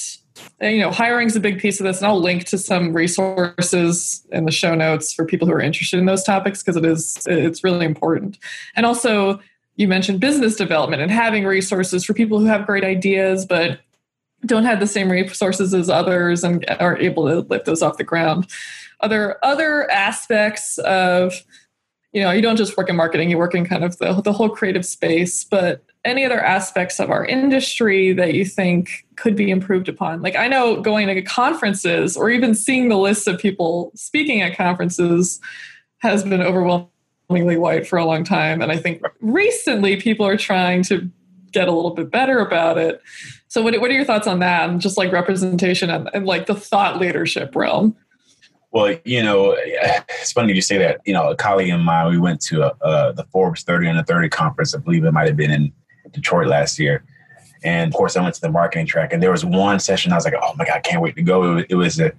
you 0.61 0.81
know, 0.81 0.91
hiring 0.91 1.27
is 1.27 1.37
a 1.37 1.41
big 1.41 1.59
piece 1.59 1.81
of 1.81 1.85
this, 1.85 1.99
and 1.99 2.07
I'll 2.07 2.21
link 2.21 2.45
to 2.47 2.59
some 2.59 2.93
resources 2.93 4.27
in 4.33 4.45
the 4.45 4.53
show 4.53 4.75
notes 4.75 5.13
for 5.13 5.25
people 5.25 5.47
who 5.47 5.55
are 5.55 5.61
interested 5.61 5.99
in 5.99 6.07
those 6.07 6.25
topics 6.25 6.63
because 6.63 6.77
it 6.77 6.85
is 6.85 7.19
it's 7.27 7.65
really 7.65 7.87
important. 7.87 8.39
And 8.75 8.87
also, 8.87 9.41
you 9.77 9.89
mentioned 9.89 10.21
business 10.21 10.57
development 10.57 11.03
and 11.03 11.11
having 11.11 11.45
resources 11.45 12.05
for 12.05 12.15
people 12.15 12.39
who 12.39 12.47
have 12.47 12.67
great 12.67 12.85
ideas 12.85 13.45
but 13.45 13.81
don't 14.45 14.65
have 14.65 14.81
the 14.81 14.87
same 14.87 15.11
resources 15.11 15.75
as 15.75 15.89
others 15.89 16.45
and 16.45 16.65
are 16.81 16.97
able 16.99 17.27
to 17.29 17.41
lift 17.41 17.65
those 17.67 17.83
off 17.83 17.99
the 17.99 18.05
ground. 18.05 18.47
Other 19.01 19.39
other 19.43 19.91
aspects 19.91 20.79
of 20.79 21.45
you 22.13 22.23
know, 22.23 22.31
you 22.31 22.43
don't 22.43 22.57
just 22.57 22.77
work 22.77 22.89
in 22.89 22.97
marketing; 22.97 23.31
you 23.31 23.39
work 23.39 23.55
in 23.55 23.67
kind 23.67 23.85
of 23.85 23.99
the 23.99 24.21
the 24.21 24.33
whole 24.33 24.49
creative 24.49 24.87
space, 24.87 25.45
but 25.45 25.85
any 26.07 26.25
other 26.25 26.41
aspects 26.41 27.01
of 27.01 27.11
our 27.11 27.25
industry 27.25 28.13
that 28.13 28.35
you 28.35 28.45
think 28.45 29.05
could 29.17 29.35
be 29.35 29.51
improved 29.51 29.89
upon? 29.89 30.23
Like, 30.23 30.37
I 30.37 30.47
know 30.47 30.81
going 30.81 31.09
to 31.09 31.23
conferences 31.23 32.17
or 32.17 32.31
even 32.31 32.55
seeing 32.55 32.89
the 32.89 32.97
list 32.97 33.27
of 33.27 33.39
people 33.39 33.91
speaking 33.95 34.41
at 34.41 34.57
conferences 34.57 35.41
has 35.99 36.23
been 36.23 36.41
overwhelmingly 36.41 37.57
white 37.57 37.87
for 37.87 37.99
a 37.99 38.05
long 38.05 38.23
time. 38.23 38.63
And 38.63 38.71
I 38.71 38.77
think 38.77 39.03
recently 39.21 40.01
people 40.01 40.25
are 40.25 40.37
trying 40.37 40.83
to 40.85 41.11
get 41.51 41.69
a 41.69 41.73
little 41.73 41.93
bit 41.93 42.11
better 42.11 42.39
about 42.39 42.79
it. 42.79 43.03
So, 43.49 43.63
what, 43.63 43.79
what 43.81 43.91
are 43.91 43.95
your 43.95 44.05
thoughts 44.05 44.29
on 44.29 44.39
that 44.39 44.71
and 44.71 44.81
just 44.81 44.97
like 44.97 45.13
representation 45.13 45.91
and, 45.91 46.09
and 46.15 46.27
like 46.27 46.47
the 46.47 46.55
thought 46.55 47.01
leadership 47.01 47.57
realm? 47.57 47.97
Well, 48.77 48.95
you 49.07 49.23
know, 49.23 49.57
it's 49.59 50.33
funny 50.33 50.53
you 50.53 50.61
say 50.61 50.77
that. 50.77 51.01
You 51.07 51.15
know, 51.15 51.31
a 51.31 51.35
colleague 51.35 51.73
of 51.73 51.81
mine, 51.81 52.11
we 52.11 52.19
went 52.19 52.43
to 52.43 52.65
a, 52.65 52.85
uh, 52.85 53.13
the 53.13 53.25
Forbes 53.33 53.63
30 53.63 53.89
Under 53.89 54.03
30 54.03 54.29
conference. 54.29 54.75
I 54.75 54.79
believe 54.79 55.03
it 55.07 55.13
might 55.13 55.27
have 55.27 55.37
been 55.37 55.51
in 55.51 55.73
Detroit 56.11 56.47
last 56.47 56.79
year. 56.79 57.03
And 57.65 57.91
of 57.91 57.97
course, 57.97 58.19
I 58.19 58.23
went 58.23 58.35
to 58.35 58.41
the 58.43 58.51
marketing 58.51 58.85
track, 58.85 59.15
and 59.15 59.23
there 59.23 59.31
was 59.31 59.47
one 59.47 59.81
session 59.81 60.13
I 60.13 60.17
was 60.17 60.27
like, 60.27 60.35
"Oh 60.39 60.53
my 60.59 60.67
god, 60.67 60.77
I 60.77 60.81
can't 60.81 61.01
wait 61.01 61.17
to 61.17 61.23
go!" 61.23 61.43
It 61.43 61.55
was, 61.55 61.65
it 61.71 61.75
was 61.75 62.01
a, 62.01 62.13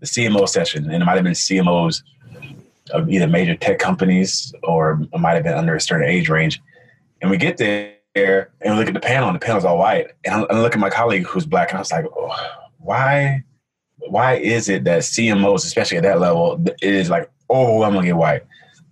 the 0.00 0.06
CMO 0.06 0.48
session, 0.48 0.90
and 0.90 1.00
it 1.00 1.06
might 1.06 1.14
have 1.14 1.22
been 1.22 1.32
CMOs 1.32 2.02
of 2.90 3.08
either 3.08 3.28
major 3.28 3.54
tech 3.54 3.78
companies 3.78 4.52
or 4.64 5.00
it 5.12 5.18
might 5.20 5.34
have 5.34 5.44
been 5.44 5.54
under 5.54 5.76
a 5.76 5.80
certain 5.80 6.08
age 6.08 6.28
range. 6.28 6.60
And 7.22 7.30
we 7.30 7.36
get 7.36 7.56
there 7.56 8.50
and 8.60 8.74
we 8.74 8.80
look 8.80 8.88
at 8.88 8.94
the 8.94 9.00
panel, 9.00 9.28
and 9.28 9.36
the 9.36 9.46
panel's 9.46 9.64
all 9.64 9.78
white. 9.78 10.08
And 10.24 10.44
I 10.50 10.60
look 10.60 10.74
at 10.74 10.80
my 10.80 10.90
colleague 10.90 11.26
who's 11.26 11.46
black, 11.46 11.70
and 11.70 11.76
I 11.76 11.80
was 11.82 11.92
like, 11.92 12.06
oh, 12.16 12.34
"Why? 12.78 13.44
Why 14.08 14.34
is 14.34 14.68
it 14.68 14.84
that 14.84 15.00
CMOs, 15.00 15.64
especially 15.64 15.98
at 15.98 16.02
that 16.04 16.20
level, 16.20 16.62
is 16.82 17.10
like 17.10 17.30
oh, 17.48 17.66
overwhelmingly 17.66 18.12
white?" 18.12 18.42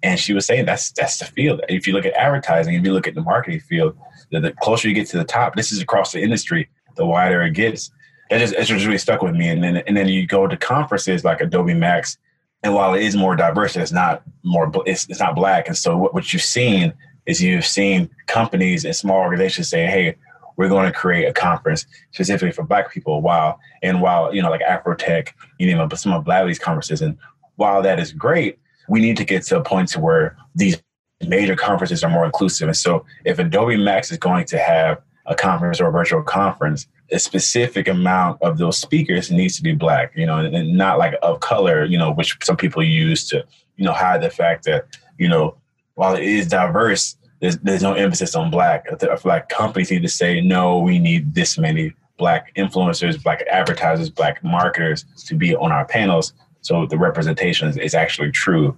And 0.03 0.19
she 0.19 0.33
was 0.33 0.47
saying 0.47 0.67
that's 0.67 0.93
that's 0.93 1.19
the 1.19 1.25
field. 1.25 1.61
If 1.69 1.87
you 1.87 1.93
look 1.93 2.07
at 2.07 2.15
advertising, 2.15 2.75
if 2.75 2.85
you 2.85 2.93
look 2.93 3.09
at 3.09 3.15
the 3.15 3.23
marketing 3.23 3.61
field, 3.61 3.97
the, 4.31 4.41
the 4.41 4.53
closer 4.53 4.89
you 4.89 4.95
get 4.95 5.09
to 5.09 5.19
the 5.19 5.25
top, 5.25 5.57
this 5.57 5.73
is 5.73 5.81
across 5.81 6.13
the 6.13 6.21
industry, 6.21 6.69
the 6.97 7.07
wider 7.07 7.43
it 7.43 7.55
gets. 7.55 7.91
It 8.31 8.39
just, 8.39 8.55
just 8.55 8.85
really 8.85 8.99
stuck 8.99 9.23
with 9.23 9.35
me. 9.35 9.49
And 9.49 9.65
then, 9.65 9.79
and 9.79 9.97
then 9.97 10.07
you 10.09 10.27
go 10.27 10.47
to 10.47 10.57
conferences 10.57 11.25
like 11.25 11.41
Adobe 11.41 11.73
Max, 11.73 12.19
and 12.63 12.75
while 12.75 12.95
it 12.95 13.03
is 13.03 13.17
more 13.17 13.37
diverse, 13.37 13.77
it's 13.77 13.93
not 13.93 14.23
more, 14.43 14.71
it's, 14.85 15.09
it's 15.09 15.21
not 15.21 15.35
black. 15.35 15.69
And 15.69 15.77
so 15.77 15.97
what, 15.97 16.13
what 16.13 16.33
you've 16.33 16.43
seen 16.43 16.93
is 17.27 17.43
you've 17.43 17.67
seen 17.67 18.11
companies 18.27 18.85
and 18.85 18.95
small 18.95 19.19
organizations 19.19 19.71
say, 19.71 19.87
hey, 19.87 20.17
we're 20.59 20.69
going 20.69 20.85
to 20.85 20.93
create 20.93 21.25
a 21.25 21.33
conference 21.33 21.87
specifically 22.11 22.53
for 22.53 22.65
black 22.65 22.93
people. 22.93 23.23
While 23.23 23.59
and 23.83 24.03
while 24.03 24.35
you 24.35 24.43
know, 24.43 24.51
like 24.51 24.61
Afrotech, 24.61 25.29
you 25.59 25.75
know, 25.75 25.89
some 25.95 26.13
of 26.13 26.25
Bradley's 26.25 26.59
conferences, 26.59 27.01
and 27.01 27.17
while 27.55 27.81
that 27.81 27.99
is 27.99 28.13
great, 28.13 28.59
we 28.89 29.01
need 29.01 29.17
to 29.17 29.25
get 29.25 29.45
to 29.45 29.59
a 29.59 29.63
point 29.63 29.89
to 29.91 30.01
where 30.01 30.37
these 30.55 30.83
major 31.27 31.57
conferences 31.57 32.05
are 32.05 32.11
more 32.11 32.27
inclusive. 32.27 32.69
And 32.69 32.77
so 32.77 33.07
if 33.25 33.39
Adobe 33.39 33.77
Max 33.77 34.11
is 34.11 34.19
going 34.19 34.45
to 34.47 34.59
have 34.59 35.01
a 35.27 35.35
conference 35.35 35.81
or 35.81 35.89
a 35.89 35.93
virtual 35.93 36.23
conference, 36.23 36.89
a 37.13 37.19
specific 37.19 37.87
amount 37.87 38.43
of 38.43 38.59
those 38.59 38.79
speakers 38.79 39.31
needs 39.31 39.57
to 39.57 39.63
be 39.63 39.75
black, 39.75 40.13
you 40.17 40.27
know, 40.27 40.39
and 40.39 40.77
not 40.77 40.99
like 40.99 41.15
of 41.23 41.41
color, 41.41 41.85
you 41.85 41.99
know, 41.99 42.13
which 42.13 42.37
some 42.43 42.57
people 42.57 42.83
use 42.83 43.29
to, 43.29 43.45
you 43.77 43.85
know, 43.85 43.93
hide 43.93 44.23
the 44.23 44.31
fact 44.31 44.65
that, 44.65 44.87
you 45.19 45.29
know, 45.29 45.57
while 45.95 46.15
it 46.15 46.25
is 46.25 46.49
diverse, 46.49 47.17
there's, 47.41 47.59
there's 47.59 47.83
no 47.83 47.95
emphasis 47.95 48.35
on 48.35 48.51
black. 48.51 48.87
I 48.93 48.97
feel 48.97 49.19
like 49.25 49.49
companies 49.49 49.91
need 49.91 50.03
to 50.03 50.09
say, 50.09 50.41
no, 50.41 50.79
we 50.79 50.99
need 50.99 51.35
this 51.35 51.59
many 51.59 51.95
black 52.17 52.55
influencers, 52.57 53.23
black 53.23 53.45
advertisers, 53.51 54.11
black 54.11 54.43
marketers 54.43 55.05
to 55.27 55.35
be 55.35 55.55
on 55.55 55.71
our 55.71 55.85
panels. 55.85 56.33
So 56.63 56.87
the 56.87 56.99
representation 56.99 57.69
is, 57.69 57.77
is 57.77 57.95
actually 57.95 58.33
true. 58.33 58.77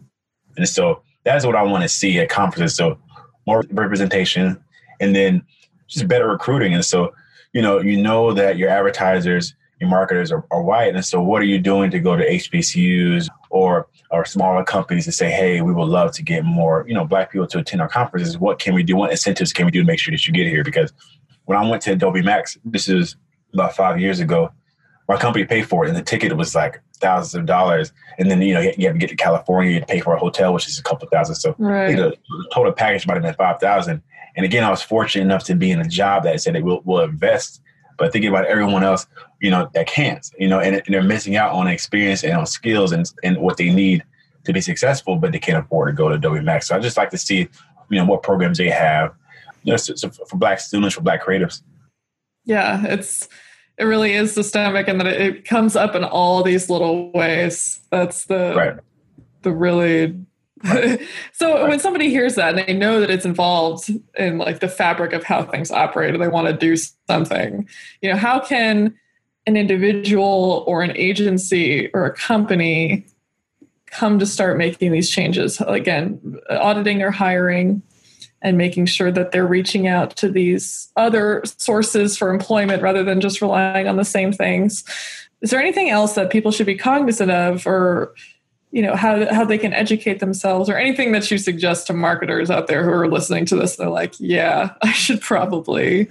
And 0.57 0.69
so 0.69 1.03
that's 1.25 1.47
what 1.47 1.57
I 1.57 1.63
want 1.63 1.83
to 1.83 1.89
see 1.89 2.19
at 2.19 2.29
conferences. 2.29 2.77
So 2.77 2.99
more 3.47 3.65
representation 3.71 4.63
and 5.01 5.17
then 5.17 5.43
just 5.89 6.07
better 6.07 6.29
recruiting. 6.29 6.75
And 6.75 6.85
so, 6.85 7.15
you 7.53 7.63
know, 7.63 7.81
you 7.81 8.01
know 8.01 8.33
that 8.35 8.59
your 8.59 8.69
advertisers, 8.69 9.55
your 9.81 9.89
marketers 9.89 10.31
are, 10.31 10.45
are 10.51 10.63
white. 10.63 10.95
And 10.95 11.05
so 11.05 11.23
what 11.23 11.41
are 11.41 11.47
you 11.47 11.59
doing 11.59 11.91
to 11.91 11.99
go 11.99 12.15
to 12.17 12.29
HBCUs 12.29 13.29
or 13.51 13.89
or 14.11 14.25
smaller 14.25 14.65
companies 14.65 15.05
to 15.05 15.13
say, 15.13 15.31
hey, 15.31 15.61
we 15.61 15.73
would 15.73 15.89
love 15.89 16.13
to 16.13 16.23
get 16.23 16.45
more, 16.45 16.85
you 16.89 16.95
know, 16.95 17.05
black 17.05 17.31
people 17.31 17.47
to 17.47 17.59
attend 17.59 17.83
our 17.83 17.89
conferences. 17.89 18.39
What 18.39 18.59
can 18.59 18.75
we 18.75 18.83
do? 18.83 18.97
What 18.97 19.11
incentives 19.11 19.53
can 19.53 19.67
we 19.67 19.71
do 19.71 19.81
to 19.81 19.87
make 19.87 20.01
sure 20.01 20.13
that 20.13 20.27
you 20.27 20.33
get 20.33 20.47
here? 20.47 20.65
Because 20.65 20.93
when 21.45 21.59
I 21.59 21.69
went 21.69 21.83
to 21.83 21.93
Adobe 21.93 22.23
Max, 22.23 22.57
this 22.65 22.89
is 22.89 23.17
about 23.53 23.77
five 23.77 24.01
years 24.01 24.21
ago, 24.21 24.53
my 25.09 25.17
company 25.17 25.45
paid 25.45 25.69
for 25.69 25.85
it 25.85 25.89
and 25.89 25.97
the 25.97 26.03
ticket 26.03 26.37
was 26.37 26.55
like 26.55 26.81
thousands 27.01 27.35
of 27.35 27.47
dollars. 27.47 27.93
And 28.19 28.31
then, 28.31 28.41
you 28.43 28.55
know, 28.55 28.61
you 28.61 28.87
have 28.87 28.95
to 28.95 28.99
get 28.99 29.11
to 29.11 29.17
California, 29.17 29.73
you 29.73 29.81
to 29.81 29.87
pay 29.87 30.01
for 30.01 30.15
a 30.15 30.19
hotel, 30.19 30.53
which 30.55 30.69
is 30.69 30.79
a 30.79 30.83
couple 30.83 31.09
thousand. 31.09 31.35
So 31.37 31.55
right. 31.59 31.97
the 31.97 32.17
total 32.53 32.73
package 32.73 33.07
might 33.07 33.15
have 33.15 33.23
been 33.23 33.35
5000 33.35 34.03
And 34.37 34.47
again, 34.47 34.63
I 34.63 34.71
was 34.71 34.83
fortunate 34.83 35.25
enough 35.25 35.45
to 35.45 35.55
be 35.55 35.71
in 35.71 35.81
a 35.81 35.89
job 35.89 36.23
that 36.25 36.41
said 36.41 36.55
it 36.55 36.65
will, 36.65 36.83
will 36.83 37.01
invest. 37.01 37.61
But 38.01 38.13
thinking 38.13 38.31
about 38.31 38.47
everyone 38.47 38.83
else, 38.83 39.07
you 39.43 39.51
know, 39.51 39.71
that 39.75 39.87
can't, 39.87 40.27
you 40.39 40.49
know, 40.49 40.59
and, 40.59 40.77
and 40.77 40.87
they're 40.89 41.03
missing 41.03 41.37
out 41.37 41.53
on 41.53 41.69
experience 41.69 42.25
and 42.25 42.33
on 42.33 42.47
skills 42.47 42.93
and, 42.93 43.05
and 43.23 43.37
what 43.37 43.59
they 43.59 43.71
need 43.71 44.03
to 44.45 44.55
be 44.55 44.63
successful, 44.63 45.17
but 45.17 45.33
they 45.33 45.39
can't 45.39 45.63
afford 45.63 45.89
to 45.89 45.93
go 45.93 46.09
to 46.09 46.15
Adobe 46.15 46.41
Max. 46.41 46.69
So 46.69 46.75
I 46.75 46.79
just 46.81 46.97
like 46.97 47.11
to 47.11 47.19
see, 47.19 47.47
you 47.91 47.99
know, 47.99 48.07
what 48.07 48.23
programs 48.23 48.57
they 48.57 48.71
have, 48.71 49.15
you 49.65 49.73
know, 49.73 49.77
so, 49.77 49.95
so 49.97 50.09
for 50.09 50.39
black 50.39 50.61
students, 50.61 50.95
for 50.95 51.03
black 51.03 51.23
creatives. 51.23 51.63
Yeah, 52.47 52.83
it's 52.87 53.29
it 53.77 53.85
really 53.85 54.15
is 54.15 54.33
systemic 54.33 54.89
and 54.89 54.99
that 55.01 55.07
it, 55.07 55.45
comes 55.45 55.77
up 55.77 55.95
in 55.95 56.03
all 56.03 56.43
these 56.43 56.71
little 56.71 57.13
ways. 57.13 57.81
That's 57.91 58.25
the 58.25 58.55
right. 58.57 58.77
the 59.43 59.53
really 59.53 60.19
Right. 60.65 61.01
so 61.33 61.55
right. 61.55 61.69
when 61.69 61.81
somebody 61.81 62.11
hears 62.11 62.35
that 62.35 62.51
and 62.51 62.67
they 62.67 62.75
know 62.75 63.01
that 63.01 63.11
it's 63.11 63.25
involved 63.25 63.91
in 64.19 64.39
like 64.39 64.61
the 64.61 64.69
fabric 64.69 65.13
of 65.13 65.25
how 65.25 65.43
things 65.43 65.71
operate 65.71 66.13
and 66.15 66.23
they 66.23 66.29
want 66.29 66.49
to 66.49 66.53
do 66.53 66.77
something 67.09 67.67
you 68.03 68.11
know 68.11 68.17
how 68.17 68.41
can 68.41 68.95
an 69.47 69.57
individual 69.57 70.65
or 70.67 70.83
an 70.83 70.95
agency 70.97 71.89
or 71.95 72.05
a 72.05 72.15
company 72.15 73.07
come 73.87 74.19
to 74.19 74.27
start 74.27 74.59
making 74.59 74.93
these 74.93 75.09
changes 75.09 75.63
again 75.63 76.21
auditing 76.51 76.99
their 76.99 77.11
hiring 77.11 77.83
and 78.43 78.57
making 78.57 78.87
sure 78.87 79.13
that 79.13 79.33
they're 79.33 79.47
reaching 79.47 79.87
out 79.87 80.17
to 80.17 80.31
these 80.31 80.91
other 80.97 81.43
sources 81.45 82.17
for 82.17 82.33
employment 82.33 82.83
rather 82.83 83.03
than 83.03 83.21
just 83.21 83.43
relying 83.43 83.87
on 83.87 83.97
the 83.97 84.05
same 84.05 84.33
things. 84.33 84.85
Is 85.43 85.51
there 85.51 85.61
anything 85.61 85.91
else 85.91 86.15
that 86.15 86.31
people 86.31 86.51
should 86.51 86.67
be 86.67 86.77
cognizant 86.77 87.31
of 87.31 87.67
or 87.67 88.15
you 88.71 88.83
know 88.83 88.95
how 88.95 89.33
how 89.33 89.45
they 89.45 89.59
can 89.59 89.73
educate 89.73 90.21
themselves 90.21 90.69
or 90.69 90.77
anything 90.77 91.13
that 91.13 91.31
you 91.31 91.39
suggest 91.39 91.87
to 91.87 91.93
marketers 91.93 92.51
out 92.51 92.67
there 92.67 92.85
who 92.85 92.91
are 92.91 93.09
listening 93.09 93.45
to 93.45 93.57
this 93.57 93.77
they're 93.77 93.89
like 93.89 94.15
yeah 94.19 94.75
i 94.83 94.93
should 94.93 95.21
probably 95.21 96.09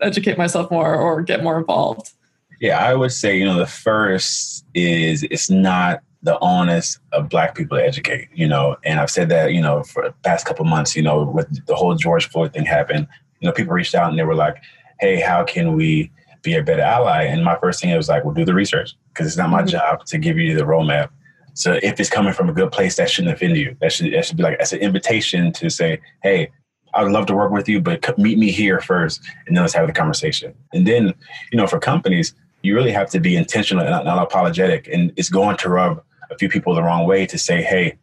educate 0.00 0.38
myself 0.38 0.70
more 0.70 0.94
or 0.94 1.22
get 1.22 1.42
more 1.42 1.58
involved 1.58 2.12
yeah 2.60 2.78
i 2.78 2.94
would 2.94 3.12
say 3.12 3.36
you 3.36 3.44
know 3.44 3.58
the 3.58 3.66
first 3.66 4.64
is 4.74 5.24
it's 5.24 5.50
not 5.50 6.02
the 6.22 6.38
onus 6.40 6.98
of 7.12 7.28
black 7.28 7.54
people 7.54 7.78
to 7.78 7.84
educate, 7.84 8.28
you 8.34 8.46
know, 8.46 8.76
and 8.84 8.98
I've 8.98 9.10
said 9.10 9.28
that, 9.28 9.52
you 9.52 9.60
know, 9.60 9.82
for 9.84 10.02
the 10.04 10.14
past 10.24 10.46
couple 10.46 10.64
months, 10.64 10.96
you 10.96 11.02
know, 11.02 11.22
with 11.22 11.66
the 11.66 11.76
whole 11.76 11.94
George 11.94 12.28
Floyd 12.28 12.52
thing 12.52 12.64
happened, 12.64 13.06
you 13.40 13.46
know, 13.46 13.52
people 13.52 13.72
reached 13.72 13.94
out 13.94 14.10
and 14.10 14.18
they 14.18 14.24
were 14.24 14.34
like, 14.34 14.56
hey, 15.00 15.20
how 15.20 15.44
can 15.44 15.74
we 15.74 16.10
be 16.42 16.54
a 16.54 16.62
better 16.62 16.82
ally? 16.82 17.22
And 17.22 17.44
my 17.44 17.56
first 17.56 17.80
thing 17.80 17.94
was 17.96 18.08
like, 18.08 18.24
well, 18.24 18.34
do 18.34 18.44
the 18.44 18.54
research 18.54 18.94
because 19.12 19.26
it's 19.26 19.36
not 19.36 19.50
my 19.50 19.60
mm-hmm. 19.60 19.68
job 19.68 20.04
to 20.06 20.18
give 20.18 20.38
you 20.38 20.56
the 20.56 20.64
roadmap. 20.64 21.10
So 21.58 21.76
if 21.82 21.98
it's 21.98 22.08
coming 22.08 22.32
from 22.32 22.48
a 22.48 22.52
good 22.52 22.70
place, 22.70 22.94
that 22.96 23.10
shouldn't 23.10 23.34
offend 23.34 23.56
you. 23.56 23.76
That 23.80 23.92
should, 23.92 24.12
that 24.12 24.24
should 24.24 24.36
be 24.36 24.44
like, 24.44 24.58
that's 24.58 24.72
an 24.72 24.78
invitation 24.78 25.52
to 25.54 25.68
say, 25.68 26.00
hey, 26.22 26.52
I 26.94 27.02
would 27.02 27.10
love 27.10 27.26
to 27.26 27.34
work 27.34 27.50
with 27.50 27.68
you, 27.68 27.80
but 27.80 28.16
meet 28.16 28.38
me 28.38 28.52
here 28.52 28.80
first 28.80 29.20
and 29.46 29.56
then 29.56 29.64
let's 29.64 29.74
have 29.74 29.88
the 29.88 29.92
conversation. 29.92 30.54
And 30.72 30.86
then, 30.86 31.12
you 31.50 31.58
know, 31.58 31.66
for 31.66 31.80
companies, 31.80 32.32
you 32.62 32.76
really 32.76 32.92
have 32.92 33.10
to 33.10 33.18
be 33.18 33.34
intentional 33.34 33.84
and 33.84 34.04
not, 34.04 34.22
apologetic. 34.22 34.86
And 34.86 35.12
it's 35.16 35.28
going 35.28 35.56
to 35.56 35.68
rub 35.68 36.00
a 36.30 36.38
few 36.38 36.48
people 36.48 36.76
the 36.76 36.82
wrong 36.82 37.08
way 37.08 37.26
to 37.26 37.36
say, 37.36 37.60
hey, 37.60 37.98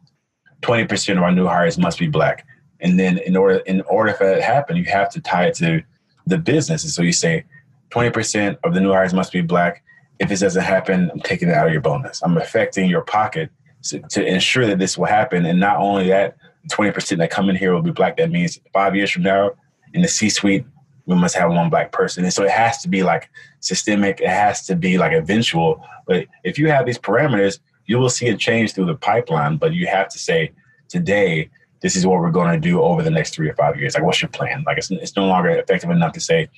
20% 0.62 1.15
of 1.15 1.24
our 1.24 1.31
new 1.31 1.47
hires 1.47 1.77
must 1.77 1.97
be 1.97 2.07
black. 2.07 2.45
And 2.81 3.00
then 3.00 3.19
in 3.19 3.38
order 3.38 3.59
in 3.59 3.81
order 3.83 4.12
for 4.13 4.25
that 4.27 4.35
to 4.35 4.41
happen, 4.41 4.75
you 4.75 4.83
have 4.83 5.09
to 5.12 5.21
tie 5.21 5.45
it 5.45 5.53
to 5.55 5.81
the 6.27 6.38
business. 6.38 6.83
And 6.83 6.91
so 6.91 7.03
you 7.03 7.13
say 7.13 7.45
20% 7.91 8.57
of 8.65 8.74
the 8.74 8.81
new 8.81 8.91
hires 8.91 9.13
must 9.13 9.31
be 9.31 9.39
black. 9.39 9.81
If 10.19 10.29
this 10.29 10.39
doesn't 10.39 10.63
happen, 10.63 11.10
I'm 11.12 11.19
taking 11.19 11.50
it 11.50 11.55
out 11.55 11.67
of 11.67 11.74
your 11.74 11.81
bonus. 11.81 12.22
I'm 12.24 12.38
affecting 12.38 12.89
your 12.89 13.01
pocket 13.01 13.50
to, 13.84 14.00
to 14.00 14.25
ensure 14.25 14.65
that 14.67 14.79
this 14.79 14.98
will 14.98 15.05
happen. 15.05 15.45
And 15.45 15.60
not 15.60 15.77
only 15.77 16.07
that, 16.10 16.38
20% 16.72 17.17
that 17.17 17.29
come 17.29 17.50
in 17.50 17.55
here 17.55 17.74
will 17.74 17.81
be 17.81 17.91
black. 17.91 18.17
That 18.17 18.31
means 18.31 18.60
five 18.74 18.95
years 18.95 19.12
from 19.12 19.24
now 19.24 19.51
in 19.93 20.01
the 20.01 20.07
C 20.07 20.29
suite, 20.29 20.65
we 21.05 21.15
must 21.15 21.36
have 21.36 21.51
one 21.51 21.69
black 21.69 21.91
person. 21.91 22.24
And 22.24 22.34
so 22.34 22.43
it 22.43 22.51
has 22.51 22.81
to 22.81 22.89
be 22.89 23.03
like 23.03 23.29
systemic, 23.60 24.22
it 24.22 24.29
has 24.29 24.65
to 24.67 24.75
be 24.75 24.98
like 24.98 25.13
eventual. 25.13 25.81
But 26.07 26.25
if 26.43 26.57
you 26.57 26.69
have 26.69 26.86
these 26.86 26.98
parameters, 26.98 27.60
you 27.86 27.98
will 28.00 28.10
see 28.10 28.27
a 28.27 28.36
change 28.36 28.74
through 28.74 28.88
the 28.88 28.95
pipeline, 28.95 29.57
but 29.57 29.74
you 29.74 29.88
have 29.88 30.10
to 30.10 30.19
say 30.19 30.51
today, 30.89 31.50
this 31.81 31.95
is 31.95 32.05
what 32.05 32.19
we're 32.19 32.31
going 32.31 32.51
to 32.51 32.60
do 32.60 32.81
over 32.81 33.03
the 33.03 33.12
next 33.12 33.36
three 33.36 33.50
or 33.50 33.53
five 33.53 33.79
years. 33.79 33.93
Like, 33.93 34.03
what's 34.03 34.22
your 34.22 34.29
plan? 34.29 34.63
Like, 34.65 34.79
it's, 34.79 34.89
it's 34.89 35.15
no 35.15 35.27
longer 35.27 35.50
effective 35.50 35.91
enough 35.91 36.13
to 36.13 36.19
say 36.19 36.50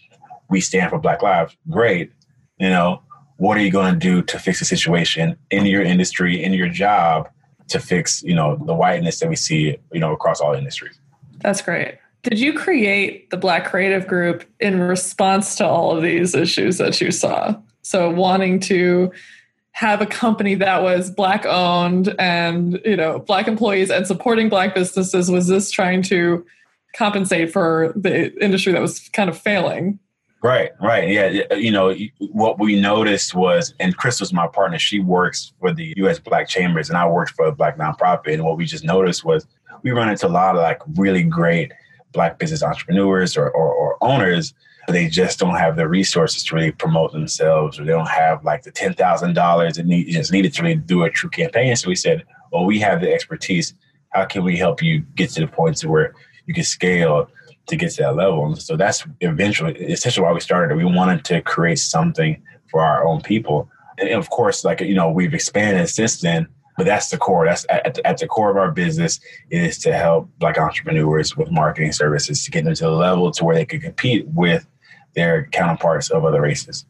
we 0.49 0.61
stand 0.61 0.89
for 0.89 0.99
Black 0.99 1.21
Lives. 1.21 1.57
Great, 1.69 2.11
you 2.59 2.69
know, 2.69 3.01
what 3.38 3.58
are 3.58 3.62
you 3.62 3.72
going 3.72 3.94
to 3.94 4.00
do 4.00 4.22
to 4.24 4.39
fix 4.39 4.60
the 4.60 4.65
situation 4.65 5.38
in 5.51 5.65
your 5.65 5.82
industry, 5.82 6.44
in 6.44 6.53
your 6.53 6.70
job, 6.70 7.29
to 7.70 7.79
fix 7.79 8.24
you 8.24 8.36
know 8.36 8.56
the 8.65 8.74
whiteness 8.74 9.20
that 9.20 9.29
we 9.29 9.36
see 9.36 9.77
you 9.91 10.00
know 10.00 10.13
across 10.13 10.41
all 10.41 10.53
industries? 10.53 11.00
That's 11.39 11.62
great. 11.62 11.98
Did 12.24 12.39
you 12.39 12.53
create 12.53 13.29
the 13.29 13.38
Black 13.38 13.65
Creative 13.65 14.06
Group 14.08 14.44
in 14.60 14.79
response 14.79 15.56
to 15.56 15.65
all 15.65 15.96
of 15.96 16.03
these 16.03 16.36
issues 16.36 16.77
that 16.79 17.00
you 17.00 17.12
saw? 17.12 17.56
So 17.84 18.10
wanting 18.10 18.60
to 18.62 19.12
have 19.72 20.01
a 20.01 20.08
company 20.08 20.56
that 20.56 20.82
was 20.82 21.12
black 21.12 21.46
owned 21.46 22.13
and 22.17 22.82
you 22.84 22.98
know 22.98 23.20
black 23.20 23.48
employees 23.48 23.91
and 23.91 24.08
supporting 24.08 24.50
black 24.50 24.74
businesses 24.74 25.29
was 25.29 25.48
this 25.48 25.70
trying 25.70 26.01
to 26.01 26.44
compensate 26.96 27.53
for 27.53 27.94
the 27.96 28.34
industry 28.44 28.74
that 28.74 28.82
was 28.82 29.08
kind 29.10 29.29
of 29.29 29.38
failing 29.38 30.00
Right, 30.44 30.72
right. 30.79 31.10
Yeah. 31.10 31.44
Uh, 31.51 31.56
you 31.56 31.72
know, 31.72 31.96
what 32.32 32.60
we 32.60 32.79
noticed 32.79 33.34
was, 33.34 33.74
and 33.79 33.98
Chris 33.98 34.20
was 34.20 34.32
my 34.32 34.48
partner, 34.48 34.77
she 34.77 35.00
works 35.00 35.53
for 35.60 35.74
the 35.74 35.94
US 35.98 36.20
Black 36.20 36.48
Chambers 36.48 36.89
and 36.89 36.98
I 36.98 37.08
worked 37.08 37.32
for 37.32 37.46
a 37.46 37.51
Black 37.51 37.77
nonprofit. 37.77 38.34
And 38.34 38.44
what 38.44 38.58
we 38.58 38.65
just 38.65 38.84
noticed 38.84 39.25
was 39.25 39.48
we 39.82 39.91
run 39.91 40.10
into 40.10 40.27
a 40.27 40.29
lot 40.29 40.56
of 40.56 40.62
like 40.62 40.82
really 40.96 41.24
great 41.24 41.72
Black 42.13 42.38
business 42.38 42.63
entrepreneurs 42.63 43.36
or, 43.36 43.50
or, 43.50 43.74
or 43.74 44.03
owners. 44.03 44.53
They 44.88 45.08
just 45.10 45.39
don't 45.39 45.56
have 45.56 45.75
the 45.75 45.88
resources 45.88 46.44
to 46.46 46.56
really 46.56 46.72
promote 46.72 47.12
themselves, 47.12 47.77
or 47.77 47.84
they 47.84 47.91
don't 47.91 48.08
have 48.08 48.46
like 48.46 48.63
the 48.63 48.72
ten 48.72 48.94
thousand 48.94 49.34
dollars 49.34 49.75
that 49.75 49.86
need, 49.86 50.10
just 50.10 50.32
needed 50.32 50.53
to 50.53 50.63
really 50.63 50.75
do 50.75 51.03
a 51.03 51.10
true 51.10 51.29
campaign. 51.29 51.75
So 51.75 51.89
we 51.89 51.96
said, 51.96 52.24
well, 52.53 52.63
we 52.63 52.79
have 52.79 53.01
the 53.01 53.12
expertise. 53.12 53.74
How 54.12 54.24
can 54.24 54.46
we 54.46 54.56
help 54.56 54.82
you 54.82 55.01
get 55.15 55.32
to 55.32 55.41
the 55.41 55.48
point 55.48 55.75
to 55.77 55.89
where 55.89 56.15
you 56.46 56.53
can 56.53 56.63
scale 56.63 57.29
to 57.67 57.75
get 57.75 57.91
to 57.91 58.03
that 58.03 58.15
level. 58.15 58.45
And 58.45 58.57
so 58.57 58.75
that's 58.75 59.05
eventually 59.21 59.75
essentially 59.75 60.25
why 60.25 60.31
we 60.31 60.39
started. 60.39 60.75
We 60.75 60.86
wanted 60.86 61.24
to 61.25 61.41
create 61.41 61.79
something 61.79 62.41
for 62.69 62.81
our 62.81 63.05
own 63.05 63.21
people. 63.21 63.69
And 63.97 64.09
of 64.09 64.29
course, 64.29 64.63
like, 64.63 64.81
you 64.81 64.95
know, 64.95 65.09
we've 65.09 65.33
expanded 65.33 65.89
since 65.89 66.21
then, 66.21 66.47
but 66.77 66.86
that's 66.86 67.09
the 67.09 67.17
core. 67.17 67.45
That's 67.45 67.65
at 67.69 67.95
the, 67.95 68.07
at 68.07 68.17
the 68.17 68.27
core 68.27 68.51
of 68.51 68.57
our 68.57 68.71
business 68.71 69.19
is 69.50 69.77
to 69.79 69.93
help 69.93 70.29
black 70.38 70.57
entrepreneurs 70.57 71.36
with 71.36 71.51
marketing 71.51 71.91
services 71.91 72.43
to 72.45 72.51
get 72.51 72.63
them 72.63 72.75
to 72.75 72.83
the 72.83 72.91
level 72.91 73.31
to 73.31 73.43
where 73.43 73.55
they 73.55 73.65
can 73.65 73.79
compete 73.79 74.27
with 74.29 74.67
their 75.15 75.47
counterparts 75.47 76.09
of 76.09 76.24
other 76.24 76.41
races. 76.41 76.86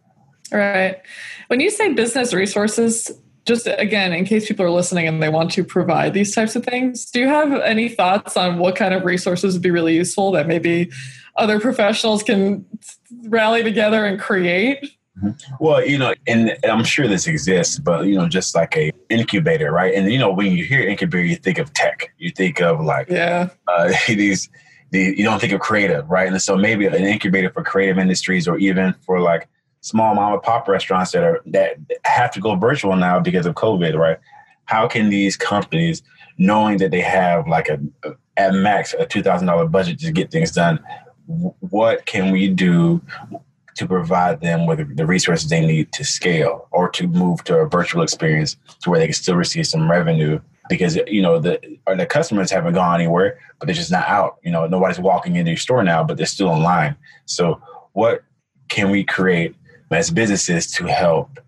Right. 0.52 1.02
When 1.48 1.60
you 1.60 1.70
say 1.70 1.94
business 1.94 2.34
resources, 2.34 3.12
just 3.48 3.68
again, 3.68 4.14
in 4.14 4.26
case 4.26 4.48
people 4.48 4.66
are 4.66 4.70
listening 4.70 5.08
and 5.08 5.24
they 5.24 5.30
want 5.30 5.52
to 5.52 5.64
provide 5.64 6.14
these 6.14 6.36
types 6.36 6.56
of 6.56 6.66
things, 6.66 7.10
do 7.10 7.22
you 7.22 7.28
have 7.28 7.54
any 7.62 7.88
thoughts 7.88 8.36
on 8.36 8.60
what 8.60 8.76
kind 8.76 8.94
of 8.94 9.06
resources 9.06 9.54
would 9.54 9.64
be 9.64 9.72
really 9.72 9.96
useful 9.96 10.32
that 10.34 10.48
maybe 10.48 10.92
other 11.38 11.60
professionals 11.60 12.22
can 12.22 12.66
rally 13.24 13.64
together 13.64 14.06
and 14.06 14.20
create? 14.20 14.84
Mm-hmm. 15.18 15.56
Well, 15.60 15.84
you 15.84 15.98
know, 15.98 16.14
and 16.28 16.56
I'm 16.64 16.84
sure 16.84 17.08
this 17.08 17.26
exists, 17.26 17.80
but 17.80 18.06
you 18.06 18.16
know, 18.16 18.28
just 18.28 18.54
like 18.54 18.76
a 18.76 18.92
incubator, 19.10 19.72
right? 19.72 19.96
And 19.96 20.12
you 20.12 20.20
know, 20.20 20.32
when 20.32 20.52
you 20.52 20.66
hear 20.66 20.88
incubator, 20.88 21.26
you 21.26 21.38
think 21.38 21.58
of 21.58 21.74
tech, 21.74 22.14
you 22.18 22.30
think 22.30 22.62
of 22.62 22.82
like 22.82 23.10
yeah, 23.10 23.50
uh, 23.68 23.94
these, 24.08 24.50
the, 24.92 25.16
you 25.18 25.24
don't 25.24 25.40
think 25.40 25.54
of 25.54 25.62
creative, 25.62 26.08
right? 26.10 26.28
And 26.28 26.42
so 26.42 26.56
maybe 26.56 26.86
an 26.86 26.94
incubator 26.96 27.50
for 27.50 27.64
creative 27.64 27.98
industries, 27.98 28.48
or 28.48 28.58
even 28.58 28.94
for 29.06 29.22
like 29.22 29.48
small 29.88 30.14
mom 30.14 30.34
and 30.34 30.42
pop 30.42 30.68
restaurants 30.68 31.12
that 31.12 31.24
are 31.24 31.42
that 31.46 31.78
have 32.04 32.32
to 32.32 32.40
go 32.40 32.56
virtual 32.56 32.96
now 32.96 33.20
because 33.20 33.46
of 33.46 33.56
COVID, 33.56 33.96
right? 33.96 34.20
How 34.66 34.88
can 34.88 35.10
these 35.10 35.38
companies, 35.38 36.04
knowing 36.38 36.78
that 36.80 36.92
they 36.92 37.02
have 37.02 37.48
like 37.48 37.70
a 37.70 37.80
at 38.36 38.54
max 38.54 38.94
a 38.98 39.06
two 39.06 39.24
thousand 39.24 39.48
dollar 39.48 39.66
budget 39.66 40.00
to 40.00 40.12
get 40.12 40.30
things 40.32 40.52
done, 40.52 40.80
what 41.60 42.06
can 42.06 42.32
we 42.32 42.50
do 42.50 43.02
to 43.76 43.88
provide 43.88 44.42
them 44.42 44.66
with 44.66 44.98
the 44.98 45.06
resources 45.06 45.50
they 45.50 45.66
need 45.66 45.92
to 45.94 46.04
scale 46.04 46.68
or 46.72 46.90
to 46.90 47.08
move 47.08 47.44
to 47.44 47.56
a 47.58 47.70
virtual 47.70 48.02
experience 48.02 48.58
to 48.82 48.90
where 48.90 49.00
they 49.00 49.06
can 49.06 49.14
still 49.14 49.36
receive 49.36 49.68
some 49.68 49.90
revenue 49.90 50.40
because 50.68 50.96
you 51.08 51.22
know 51.22 51.40
the 51.40 51.60
the 51.96 52.06
customers 52.06 52.50
haven't 52.50 52.74
gone 52.74 53.00
anywhere 53.00 53.40
but 53.60 53.68
they're 53.68 53.76
just 53.76 53.92
not 53.92 54.08
out 54.08 54.38
you 54.44 54.52
know 54.52 54.66
nobody's 54.68 55.00
walking 55.00 55.36
into 55.36 55.52
your 55.52 55.58
store 55.58 55.84
now 55.84 56.04
but 56.04 56.18
they're 56.18 56.26
still 56.26 56.50
online 56.50 56.96
so 57.26 57.62
what 57.94 58.24
can 58.68 58.90
we 58.90 59.04
create 59.04 59.56
as 59.92 60.12
businesses 60.12 60.72
to 60.74 60.88
help 60.88 61.40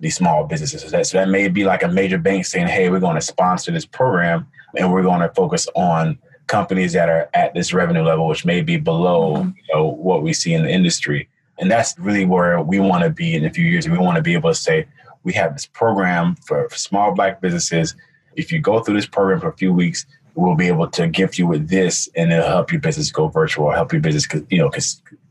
these 0.00 0.16
small 0.16 0.44
businesses. 0.44 0.82
So 0.82 0.88
that, 0.90 1.06
so 1.06 1.18
that 1.18 1.28
may 1.28 1.48
be 1.48 1.64
like 1.64 1.82
a 1.82 1.88
major 1.88 2.18
bank 2.18 2.46
saying, 2.46 2.68
hey, 2.68 2.88
we're 2.88 3.00
going 3.00 3.16
to 3.16 3.20
sponsor 3.20 3.72
this 3.72 3.86
program 3.86 4.46
and 4.76 4.92
we're 4.92 5.02
going 5.02 5.20
to 5.20 5.28
focus 5.34 5.66
on 5.74 6.18
companies 6.46 6.92
that 6.92 7.08
are 7.08 7.28
at 7.34 7.54
this 7.54 7.72
revenue 7.72 8.02
level, 8.02 8.26
which 8.26 8.44
may 8.44 8.62
be 8.62 8.76
below 8.76 9.36
mm-hmm. 9.36 9.48
you 9.48 9.74
know, 9.74 9.86
what 9.86 10.22
we 10.22 10.32
see 10.32 10.54
in 10.54 10.62
the 10.62 10.70
industry. 10.70 11.28
And 11.58 11.70
that's 11.70 11.98
really 11.98 12.24
where 12.24 12.62
we 12.62 12.78
want 12.78 13.02
to 13.02 13.10
be 13.10 13.34
in 13.34 13.44
a 13.44 13.50
few 13.50 13.64
years. 13.64 13.88
We 13.88 13.98
want 13.98 14.16
to 14.16 14.22
be 14.22 14.34
able 14.34 14.50
to 14.50 14.54
say, 14.54 14.86
we 15.24 15.32
have 15.32 15.52
this 15.52 15.66
program 15.66 16.36
for, 16.46 16.68
for 16.68 16.76
small 16.76 17.12
black 17.12 17.40
businesses. 17.40 17.96
If 18.36 18.52
you 18.52 18.60
go 18.60 18.80
through 18.80 18.94
this 18.94 19.06
program 19.06 19.40
for 19.40 19.48
a 19.48 19.56
few 19.56 19.72
weeks, 19.72 20.06
we'll 20.38 20.54
be 20.54 20.68
able 20.68 20.88
to 20.88 21.08
gift 21.08 21.36
you 21.36 21.48
with 21.48 21.68
this 21.68 22.08
and 22.14 22.32
it'll 22.32 22.46
help 22.46 22.70
your 22.70 22.80
business 22.80 23.10
go 23.10 23.26
virtual, 23.26 23.72
help 23.72 23.92
your 23.92 24.00
business, 24.00 24.24
you 24.50 24.58
know, 24.58 24.70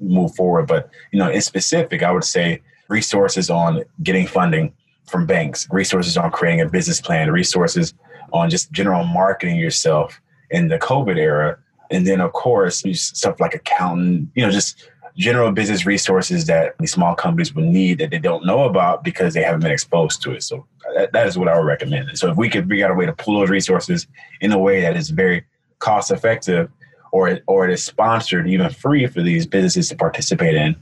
move 0.01 0.35
forward. 0.35 0.67
But, 0.67 0.89
you 1.13 1.19
know, 1.19 1.29
in 1.29 1.39
specific, 1.39 2.03
I 2.03 2.11
would 2.11 2.25
say 2.25 2.61
resources 2.89 3.49
on 3.49 3.83
getting 4.03 4.27
funding 4.27 4.73
from 5.05 5.25
banks, 5.25 5.65
resources 5.71 6.17
on 6.17 6.29
creating 6.31 6.59
a 6.59 6.67
business 6.67 6.99
plan, 6.99 7.31
resources 7.31 7.93
on 8.33 8.49
just 8.49 8.69
general 8.73 9.05
marketing 9.05 9.55
yourself 9.55 10.19
in 10.51 10.67
the 10.67 10.77
COVID 10.77 11.15
era. 11.15 11.57
And 11.89 12.05
then, 12.05 12.19
of 12.19 12.33
course, 12.33 12.83
stuff 12.91 13.39
like 13.39 13.55
accounting, 13.55 14.29
you 14.35 14.45
know, 14.45 14.51
just 14.51 14.89
general 15.15 15.53
business 15.53 15.85
resources 15.85 16.47
that 16.47 16.75
these 16.79 16.91
small 16.91 17.15
companies 17.15 17.55
would 17.55 17.63
need 17.63 17.99
that 17.99 18.11
they 18.11 18.19
don't 18.19 18.45
know 18.45 18.65
about 18.65 19.05
because 19.05 19.33
they 19.33 19.41
haven't 19.41 19.61
been 19.61 19.71
exposed 19.71 20.21
to 20.23 20.33
it. 20.33 20.43
So 20.43 20.67
that, 20.97 21.13
that 21.13 21.27
is 21.27 21.37
what 21.37 21.47
I 21.47 21.57
would 21.57 21.65
recommend. 21.65 22.17
So 22.17 22.31
if 22.31 22.37
we 22.37 22.49
could 22.49 22.67
figure 22.67 22.85
out 22.85 22.91
a 22.91 22.95
way 22.95 23.05
to 23.05 23.13
pull 23.13 23.39
those 23.39 23.49
resources 23.49 24.07
in 24.41 24.51
a 24.51 24.57
way 24.57 24.81
that 24.81 24.97
is 24.97 25.09
very 25.09 25.45
cost 25.79 26.11
effective 26.11 26.71
or, 27.11 27.39
or 27.47 27.67
it 27.67 27.73
is 27.73 27.83
sponsored 27.83 28.49
even 28.49 28.69
free 28.69 29.05
for 29.07 29.21
these 29.21 29.45
businesses 29.45 29.89
to 29.89 29.95
participate 29.95 30.55
in, 30.55 30.75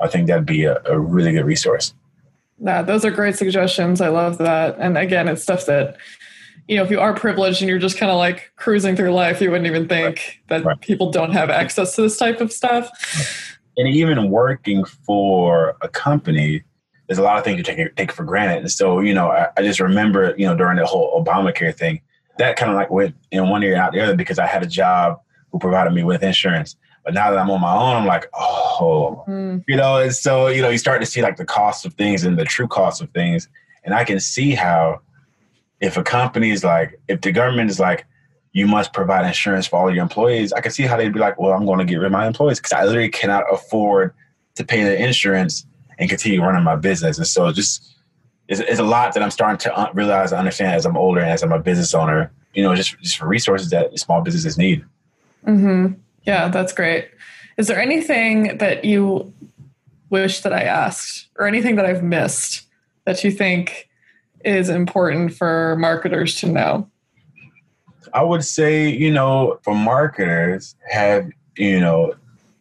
I 0.00 0.08
think 0.08 0.26
that'd 0.26 0.46
be 0.46 0.64
a, 0.64 0.80
a 0.84 0.98
really 0.98 1.32
good 1.32 1.46
resource. 1.46 1.94
Yeah, 2.58 2.82
those 2.82 3.04
are 3.04 3.10
great 3.10 3.36
suggestions. 3.36 4.00
I 4.00 4.08
love 4.08 4.38
that. 4.38 4.76
And 4.78 4.96
again, 4.96 5.26
it's 5.26 5.42
stuff 5.42 5.66
that 5.66 5.96
you 6.68 6.76
know, 6.76 6.84
if 6.84 6.90
you 6.90 7.00
are 7.00 7.12
privileged 7.12 7.60
and 7.60 7.68
you're 7.68 7.78
just 7.78 7.98
kind 7.98 8.10
of 8.10 8.18
like 8.18 8.52
cruising 8.56 8.94
through 8.94 9.12
life, 9.12 9.40
you 9.40 9.50
wouldn't 9.50 9.66
even 9.66 9.88
think 9.88 10.16
right. 10.16 10.38
that 10.48 10.64
right. 10.64 10.80
people 10.80 11.10
don't 11.10 11.32
have 11.32 11.50
access 11.50 11.96
to 11.96 12.02
this 12.02 12.16
type 12.16 12.40
of 12.40 12.52
stuff. 12.52 13.58
And 13.76 13.88
even 13.88 14.30
working 14.30 14.84
for 14.84 15.76
a 15.80 15.88
company, 15.88 16.62
there's 17.12 17.18
a 17.18 17.22
lot 17.22 17.36
of 17.36 17.44
things 17.44 17.58
you 17.58 17.62
take 17.62 17.94
take 17.94 18.10
for 18.10 18.24
granted. 18.24 18.60
And 18.60 18.72
so, 18.72 19.00
you 19.00 19.12
know, 19.12 19.28
I, 19.28 19.48
I 19.58 19.60
just 19.62 19.80
remember, 19.80 20.34
you 20.38 20.46
know, 20.46 20.56
during 20.56 20.78
the 20.78 20.86
whole 20.86 21.22
Obamacare 21.22 21.76
thing, 21.76 22.00
that 22.38 22.56
kind 22.56 22.70
of 22.70 22.76
like 22.76 22.90
went 22.90 23.14
in 23.30 23.50
one 23.50 23.62
ear 23.62 23.72
and 23.72 23.82
out 23.82 23.92
the 23.92 24.00
other 24.00 24.16
because 24.16 24.38
I 24.38 24.46
had 24.46 24.62
a 24.62 24.66
job 24.66 25.20
who 25.50 25.58
provided 25.58 25.92
me 25.92 26.04
with 26.04 26.22
insurance. 26.22 26.74
But 27.04 27.12
now 27.12 27.30
that 27.30 27.38
I'm 27.38 27.50
on 27.50 27.60
my 27.60 27.74
own, 27.74 27.96
I'm 27.96 28.06
like, 28.06 28.30
oh, 28.32 29.24
mm. 29.28 29.62
you 29.68 29.76
know, 29.76 29.98
and 29.98 30.14
so, 30.14 30.46
you 30.46 30.62
know, 30.62 30.70
you 30.70 30.78
start 30.78 31.02
to 31.02 31.06
see 31.06 31.20
like 31.20 31.36
the 31.36 31.44
cost 31.44 31.84
of 31.84 31.92
things 31.94 32.24
and 32.24 32.38
the 32.38 32.46
true 32.46 32.66
cost 32.66 33.02
of 33.02 33.10
things. 33.10 33.46
And 33.84 33.92
I 33.94 34.04
can 34.04 34.18
see 34.18 34.52
how 34.52 35.00
if 35.82 35.98
a 35.98 36.02
company 36.02 36.50
is 36.50 36.64
like, 36.64 36.98
if 37.08 37.20
the 37.20 37.32
government 37.32 37.68
is 37.68 37.78
like, 37.78 38.06
you 38.52 38.66
must 38.66 38.94
provide 38.94 39.26
insurance 39.26 39.66
for 39.66 39.78
all 39.78 39.92
your 39.92 40.02
employees. 40.02 40.54
I 40.54 40.62
can 40.62 40.72
see 40.72 40.84
how 40.84 40.96
they'd 40.96 41.12
be 41.12 41.20
like, 41.20 41.38
well, 41.38 41.52
I'm 41.52 41.66
going 41.66 41.80
to 41.80 41.84
get 41.84 41.96
rid 41.96 42.06
of 42.06 42.12
my 42.12 42.26
employees 42.26 42.58
because 42.58 42.72
I 42.72 42.84
literally 42.84 43.10
cannot 43.10 43.44
afford 43.52 44.14
to 44.54 44.64
pay 44.64 44.82
the 44.82 45.02
insurance 45.02 45.66
and 45.98 46.08
continue 46.08 46.42
running 46.42 46.64
my 46.64 46.76
business. 46.76 47.18
And 47.18 47.26
so 47.26 47.52
just 47.52 47.94
it's, 48.48 48.60
it's 48.60 48.80
a 48.80 48.84
lot 48.84 49.14
that 49.14 49.22
I'm 49.22 49.30
starting 49.30 49.58
to 49.58 49.90
realize, 49.94 50.32
I 50.32 50.38
understand 50.38 50.74
as 50.74 50.84
I'm 50.84 50.96
older 50.96 51.20
and 51.20 51.30
as 51.30 51.42
I'm 51.42 51.52
a 51.52 51.58
business 51.58 51.94
owner, 51.94 52.30
you 52.54 52.62
know, 52.62 52.74
just, 52.74 52.98
just 53.00 53.16
for 53.16 53.26
resources 53.26 53.70
that 53.70 53.98
small 53.98 54.20
businesses 54.20 54.58
need. 54.58 54.84
Mm-hmm. 55.46 55.94
Yeah, 56.24 56.48
that's 56.48 56.72
great. 56.72 57.08
Is 57.56 57.66
there 57.66 57.80
anything 57.80 58.58
that 58.58 58.84
you 58.84 59.32
wish 60.10 60.40
that 60.40 60.52
I 60.52 60.62
asked 60.62 61.28
or 61.38 61.46
anything 61.46 61.76
that 61.76 61.86
I've 61.86 62.02
missed 62.02 62.66
that 63.04 63.24
you 63.24 63.30
think 63.30 63.88
is 64.44 64.68
important 64.68 65.34
for 65.34 65.76
marketers 65.78 66.34
to 66.36 66.46
know? 66.46 66.88
I 68.12 68.22
would 68.22 68.44
say, 68.44 68.88
you 68.88 69.10
know, 69.10 69.58
for 69.62 69.74
marketers, 69.74 70.76
have, 70.90 71.30
you 71.56 71.80
know, 71.80 72.14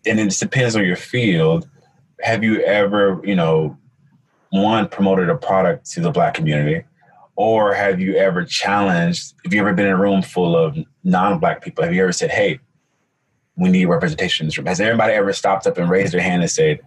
and 0.05 0.19
it 0.19 0.31
depends 0.39 0.75
on 0.75 0.85
your 0.85 0.95
field, 0.95 1.67
have 2.23 2.43
you 2.43 2.61
ever, 2.61 3.21
you 3.23 3.35
know, 3.35 3.77
one, 4.49 4.87
promoted 4.87 5.29
a 5.29 5.35
product 5.35 5.89
to 5.91 6.01
the 6.01 6.11
black 6.11 6.33
community? 6.33 6.85
Or 7.35 7.73
have 7.73 7.99
you 7.99 8.15
ever 8.15 8.43
challenged, 8.43 9.33
have 9.43 9.53
you 9.53 9.61
ever 9.61 9.73
been 9.73 9.87
in 9.87 9.93
a 9.93 9.97
room 9.97 10.21
full 10.21 10.55
of 10.55 10.77
non 11.03 11.39
black 11.39 11.63
people? 11.63 11.83
Have 11.83 11.93
you 11.93 12.03
ever 12.03 12.11
said, 12.11 12.29
hey, 12.29 12.59
we 13.55 13.69
need 13.69 13.85
representation 13.85 14.43
in 14.43 14.47
this 14.47 14.57
room? 14.57 14.67
Has 14.67 14.81
everybody 14.81 15.13
ever 15.13 15.33
stopped 15.33 15.65
up 15.65 15.77
and 15.77 15.89
raised 15.89 16.13
their 16.13 16.21
hand 16.21 16.41
and 16.41 16.51
said, 16.51 16.81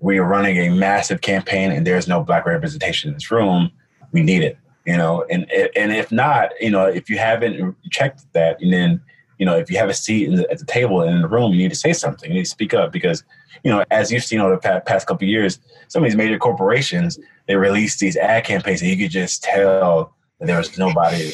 we 0.00 0.18
are 0.18 0.24
running 0.24 0.56
a 0.58 0.70
massive 0.70 1.20
campaign 1.20 1.70
and 1.70 1.86
there's 1.86 2.08
no 2.08 2.22
black 2.22 2.44
representation 2.46 3.08
in 3.08 3.14
this 3.14 3.30
room? 3.30 3.70
We 4.12 4.22
need 4.22 4.42
it 4.42 4.58
you 4.86 4.96
know 4.96 5.24
and 5.30 5.50
and 5.76 5.92
if 5.92 6.10
not 6.10 6.50
you 6.60 6.70
know 6.70 6.86
if 6.86 7.08
you 7.08 7.18
haven't 7.18 7.76
checked 7.90 8.24
that 8.32 8.60
and 8.60 8.72
then 8.72 9.00
you 9.38 9.46
know 9.46 9.56
if 9.56 9.70
you 9.70 9.78
have 9.78 9.88
a 9.88 9.94
seat 9.94 10.26
the, 10.34 10.50
at 10.50 10.58
the 10.58 10.64
table 10.64 11.02
in 11.02 11.22
the 11.22 11.28
room 11.28 11.52
you 11.52 11.58
need 11.58 11.70
to 11.70 11.76
say 11.76 11.92
something 11.92 12.30
you 12.30 12.36
need 12.36 12.44
to 12.44 12.50
speak 12.50 12.74
up 12.74 12.92
because 12.92 13.24
you 13.64 13.70
know 13.70 13.84
as 13.90 14.10
you've 14.10 14.24
seen 14.24 14.40
over 14.40 14.54
the 14.54 14.60
past, 14.60 14.86
past 14.86 15.06
couple 15.06 15.26
years 15.26 15.58
some 15.88 16.02
of 16.02 16.08
these 16.08 16.16
major 16.16 16.38
corporations 16.38 17.18
they 17.46 17.56
release 17.56 17.98
these 17.98 18.16
ad 18.16 18.44
campaigns 18.44 18.80
and 18.82 18.90
you 18.90 18.96
could 18.96 19.10
just 19.10 19.42
tell 19.42 20.14
that 20.38 20.46
there 20.46 20.58
was 20.58 20.76
nobody. 20.78 21.32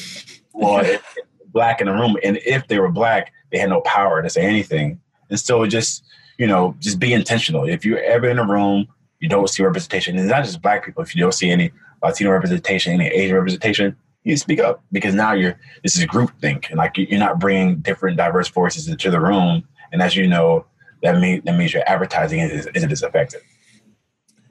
Well 0.52 0.98
black 1.46 1.81
in 1.81 1.87
the 1.87 1.94
room 1.94 2.16
and 2.22 2.38
if 2.44 2.68
they 2.68 2.78
were 2.78 2.90
black 2.90 3.33
they 3.50 3.59
had 3.59 3.70
no 3.70 3.81
power 3.83 4.22
to 4.22 4.28
say 4.28 4.42
anything. 4.42 5.00
And 5.31 5.40
so 5.40 5.66
just 5.66 6.04
you 6.38 6.46
know 6.46 6.74
just 6.78 6.98
be 6.98 7.12
intentional. 7.12 7.68
If 7.68 7.85
you're 7.85 8.02
ever 8.02 8.28
in 8.28 8.38
a 8.38 8.46
room 8.46 8.87
you 9.20 9.28
don't 9.28 9.48
see 9.48 9.62
representation 9.62 10.16
and 10.16 10.24
it's 10.24 10.33
not 10.33 10.44
just 10.44 10.62
black 10.62 10.85
people 10.85 11.02
if 11.02 11.14
you 11.14 11.22
don't 11.22 11.33
see 11.33 11.50
any 11.50 11.72
Latino 12.02 12.31
representation, 12.31 12.92
any 12.92 13.09
Asian 13.09 13.35
representation, 13.35 13.96
you 14.24 14.37
speak 14.37 14.61
up 14.61 14.83
because 14.92 15.14
now 15.14 15.33
you're 15.33 15.59
this 15.83 15.96
is 15.96 16.04
group 16.04 16.31
think 16.40 16.68
and 16.70 16.78
like 16.78 16.96
you're 16.96 17.18
not 17.18 17.38
bringing 17.38 17.76
different 17.76 18.16
diverse 18.16 18.48
voices 18.48 18.88
into 18.88 19.11
the 19.11 19.20
room. 19.20 19.66
And 19.92 20.02
as 20.02 20.14
you 20.14 20.26
know, 20.26 20.66
that 21.03 21.19
mean 21.19 21.43
that 21.45 21.57
means 21.57 21.73
your 21.73 21.89
advertising 21.89 22.41
isn't, 22.41 22.77
isn't 22.77 22.93
as 22.93 23.03
effective. 23.03 23.43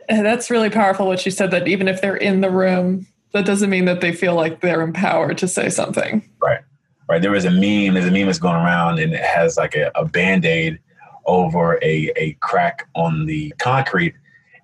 And 0.09 0.25
that's 0.25 0.49
really 0.49 0.69
powerful. 0.69 1.07
What 1.07 1.25
you 1.25 1.31
said 1.31 1.51
that 1.51 1.67
even 1.67 1.87
if 1.87 2.01
they're 2.01 2.15
in 2.15 2.41
the 2.41 2.49
room, 2.49 3.07
that 3.33 3.45
doesn't 3.45 3.69
mean 3.69 3.85
that 3.85 4.01
they 4.01 4.13
feel 4.13 4.35
like 4.35 4.61
they're 4.61 4.81
empowered 4.81 5.37
to 5.39 5.47
say 5.47 5.69
something. 5.69 6.27
Right, 6.41 6.61
right. 7.09 7.21
There 7.21 7.31
was 7.31 7.45
a 7.45 7.51
meme. 7.51 7.93
There's 7.93 8.05
a 8.05 8.11
meme 8.11 8.27
that's 8.27 8.39
going 8.39 8.55
around, 8.55 8.99
and 8.99 9.13
it 9.13 9.23
has 9.23 9.57
like 9.57 9.75
a, 9.75 9.91
a 9.95 10.05
band 10.05 10.45
aid 10.45 10.79
over 11.25 11.77
a 11.83 12.11
a 12.15 12.33
crack 12.39 12.87
on 12.95 13.25
the 13.25 13.53
concrete, 13.59 14.15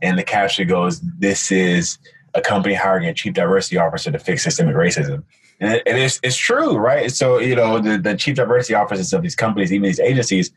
and 0.02 0.17
the 0.17 0.24
caption 0.24 0.67
goes, 0.67 1.02
"This 1.02 1.52
is 1.52 1.98
a 2.34 2.41
company 2.41 2.74
hiring 2.74 3.08
a 3.08 3.13
chief 3.13 3.34
diversity 3.34 3.78
officer 3.78 4.12
to 4.12 4.19
fix 4.19 4.43
systemic 4.43 4.76
racism." 4.76 5.24
And 5.60 5.74
it, 5.74 5.84
it 5.86 5.96
is 5.98 6.19
it's 6.24 6.38
true, 6.38 6.78
right? 6.78 7.12
So 7.12 7.39
you 7.39 7.56
know 7.56 7.80
the, 7.80 7.98
the 7.98 8.15
chief 8.15 8.36
diversity 8.36 8.76
officers 8.76 9.12
of 9.12 9.22
these 9.22 9.36
companies, 9.36 9.74
even 9.74 9.84
these 9.84 10.00
agencies, 10.00 10.52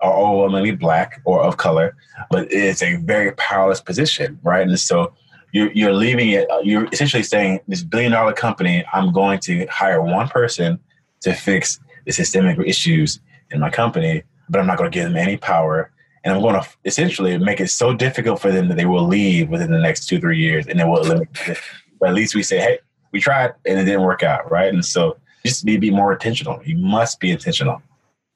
are 0.00 0.12
overwhelmingly 0.12 0.72
black 0.72 1.20
or 1.24 1.42
of 1.42 1.56
color, 1.56 1.96
but 2.30 2.50
it's 2.52 2.82
a 2.82 2.96
very 2.96 3.32
powerless 3.32 3.80
position, 3.80 4.38
right? 4.42 4.66
And 4.66 4.78
so 4.78 5.12
you're, 5.52 5.72
you're 5.72 5.92
leaving 5.92 6.30
it, 6.30 6.50
uh, 6.50 6.60
you're 6.62 6.88
essentially 6.92 7.22
saying, 7.22 7.60
this 7.68 7.82
billion 7.82 8.12
dollar 8.12 8.32
company, 8.32 8.84
I'm 8.92 9.12
going 9.12 9.40
to 9.40 9.66
hire 9.66 10.02
one 10.02 10.28
person 10.28 10.78
to 11.22 11.32
fix 11.32 11.80
the 12.04 12.12
systemic 12.12 12.58
issues 12.66 13.20
in 13.50 13.60
my 13.60 13.70
company, 13.70 14.22
but 14.48 14.60
I'm 14.60 14.66
not 14.66 14.78
going 14.78 14.90
to 14.90 14.94
give 14.94 15.08
them 15.08 15.16
any 15.16 15.36
power. 15.36 15.90
And 16.24 16.34
I'm 16.34 16.42
going 16.42 16.60
to 16.60 16.68
essentially 16.84 17.38
make 17.38 17.60
it 17.60 17.68
so 17.68 17.94
difficult 17.94 18.40
for 18.40 18.52
them 18.52 18.68
that 18.68 18.76
they 18.76 18.84
will 18.84 19.06
leave 19.06 19.48
within 19.48 19.70
the 19.70 19.78
next 19.78 20.06
two, 20.08 20.20
three 20.20 20.38
years 20.38 20.66
and 20.66 20.78
they 20.78 20.84
will 20.84 21.00
eliminate. 21.00 21.28
But 22.00 22.10
at 22.10 22.14
least 22.14 22.34
we 22.34 22.42
say, 22.42 22.58
hey, 22.58 22.78
we 23.12 23.20
tried 23.20 23.54
and 23.66 23.78
it 23.78 23.84
didn't 23.84 24.02
work 24.02 24.22
out, 24.22 24.50
right? 24.50 24.72
And 24.72 24.84
so 24.84 25.16
you 25.42 25.50
just 25.50 25.64
need 25.64 25.74
to 25.74 25.80
be 25.80 25.90
more 25.90 26.12
intentional. 26.12 26.60
You 26.64 26.76
must 26.76 27.20
be 27.20 27.30
intentional. 27.30 27.82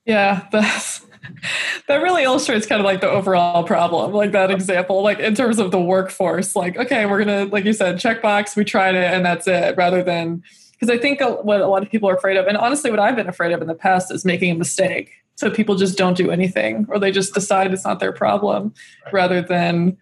Yeah, 0.06 0.46
that's 0.52 1.06
that 1.88 2.02
really 2.02 2.24
illustrates 2.24 2.66
kind 2.66 2.80
of 2.80 2.84
like 2.84 3.00
the 3.00 3.08
overall 3.08 3.64
problem 3.64 4.12
like 4.12 4.32
that 4.32 4.50
example 4.50 5.02
like 5.02 5.18
in 5.18 5.34
terms 5.34 5.58
of 5.58 5.70
the 5.70 5.80
workforce 5.80 6.56
like 6.56 6.76
okay 6.76 7.06
we're 7.06 7.18
gonna 7.24 7.44
like 7.46 7.64
you 7.64 7.72
said 7.72 7.96
checkbox 7.96 8.56
we 8.56 8.64
tried 8.64 8.94
it 8.94 9.12
and 9.12 9.24
that's 9.24 9.46
it 9.46 9.76
rather 9.76 10.02
than 10.02 10.42
because 10.72 10.90
i 10.90 10.98
think 10.98 11.20
what 11.42 11.60
a 11.60 11.66
lot 11.66 11.82
of 11.82 11.90
people 11.90 12.08
are 12.08 12.14
afraid 12.14 12.36
of 12.36 12.46
and 12.46 12.56
honestly 12.56 12.90
what 12.90 13.00
i've 13.00 13.16
been 13.16 13.28
afraid 13.28 13.52
of 13.52 13.60
in 13.60 13.68
the 13.68 13.74
past 13.74 14.12
is 14.12 14.24
making 14.24 14.50
a 14.50 14.54
mistake. 14.54 15.12
So 15.34 15.50
people 15.50 15.76
just 15.76 15.96
don't 15.96 16.16
do 16.16 16.30
anything 16.30 16.86
or 16.90 16.98
they 16.98 17.10
just 17.10 17.34
decide 17.34 17.72
it's 17.72 17.84
not 17.84 18.00
their 18.00 18.12
problem 18.12 18.74
right. 19.04 19.14
rather 19.14 19.40
than 19.40 19.96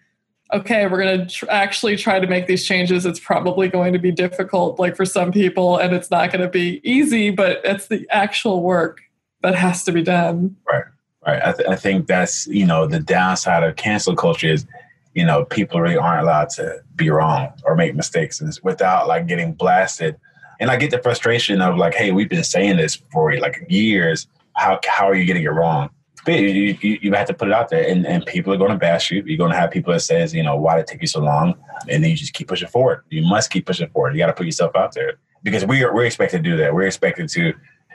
okay 0.53 0.87
we're 0.87 1.03
going 1.03 1.21
to 1.21 1.27
tr- 1.27 1.47
actually 1.49 1.97
try 1.97 2.19
to 2.19 2.27
make 2.27 2.47
these 2.47 2.67
changes. 2.67 3.07
It's 3.07 3.21
probably 3.21 3.69
going 3.69 3.93
to 3.93 3.99
be 3.99 4.11
difficult 4.11 4.79
like 4.81 4.97
for 4.97 5.05
some 5.05 5.31
people 5.31 5.77
and 5.77 5.95
it's 5.95 6.11
not 6.11 6.33
going 6.33 6.43
to 6.43 6.49
be 6.49 6.81
easy 6.83 7.31
but 7.31 7.61
it's 7.65 7.87
the 7.87 8.07
actual 8.11 8.63
work 8.63 9.03
that 9.43 9.55
has 9.55 9.85
to 9.85 9.93
be 9.93 10.03
done. 10.03 10.57
Right 10.71 10.85
right? 11.27 11.41
I, 11.45 11.53
th- 11.53 11.69
I 11.69 11.77
think 11.77 12.07
that's 12.07 12.47
you 12.47 12.67
know 12.67 12.87
the 12.87 13.01
downside 13.01 13.63
of 13.63 13.77
cancel 13.77 14.17
culture 14.17 14.49
is 14.49 14.67
you 15.15 15.25
know 15.25 15.45
people 15.45 15.81
really 15.81 15.97
aren't 15.97 16.23
allowed 16.23 16.51
to 16.51 16.83
be 16.97 17.11
wrong 17.11 17.53
or 17.65 17.75
make 17.75 17.95
mistakes 17.95 18.41
and 18.41 18.57
without 18.63 19.09
like 19.09 19.27
getting 19.27 19.53
blasted. 19.53 20.17
And 20.59 20.71
I 20.71 20.77
get 20.77 20.91
the 20.91 20.99
frustration 20.99 21.63
of 21.63 21.79
like, 21.79 21.95
hey, 21.95 22.13
we've 22.13 22.29
been 22.29 22.45
saying 22.45 22.77
this 22.77 22.97
for 23.11 23.35
like 23.39 23.65
years. 23.69 24.27
How 24.55 24.79
how 24.87 25.09
are 25.09 25.15
you 25.15 25.25
getting 25.25 25.45
it 25.45 25.49
wrong? 25.49 25.91
But 26.27 26.35
you, 26.35 26.77
you, 26.83 26.99
you 27.01 27.13
have 27.15 27.27
to 27.29 27.35
put 27.35 27.49
it 27.49 27.55
out 27.55 27.71
there, 27.71 27.89
and, 27.89 28.07
and 28.07 28.27
people 28.27 28.53
are 28.53 28.59
going 28.59 28.73
to 28.73 28.77
bash 28.77 29.11
you. 29.11 29.23
You're 29.25 29.39
going 29.39 29.53
to 29.53 29.57
have 29.57 29.71
people 29.71 29.93
that 29.95 30.01
says, 30.01 30.35
you 30.35 30.43
know, 30.43 30.55
why 30.55 30.77
did 30.77 30.83
it 30.83 30.87
take 30.89 31.01
you 31.01 31.07
so 31.07 31.21
long? 31.21 31.55
And 31.89 32.05
then 32.05 32.11
you 32.11 32.17
just 32.17 32.35
keep 32.35 32.49
pushing 32.49 32.69
forward. 32.69 33.05
You 33.09 33.23
must 33.23 33.51
keep 33.51 33.65
pushing 33.65 33.89
forward. 33.89 34.13
You 34.13 34.19
got 34.19 34.27
to 34.27 34.35
put 34.35 34.45
yourself 34.45 34.77
out 34.77 34.93
there 34.93 35.15
because 35.43 35.65
we 35.65 35.83
are 35.83 35.95
we're 35.95 36.05
expected 36.05 36.45
to 36.45 36.51
do 36.51 36.57
that. 36.59 36.75
We're 36.75 36.83
expected 36.83 37.31
to, 37.31 37.55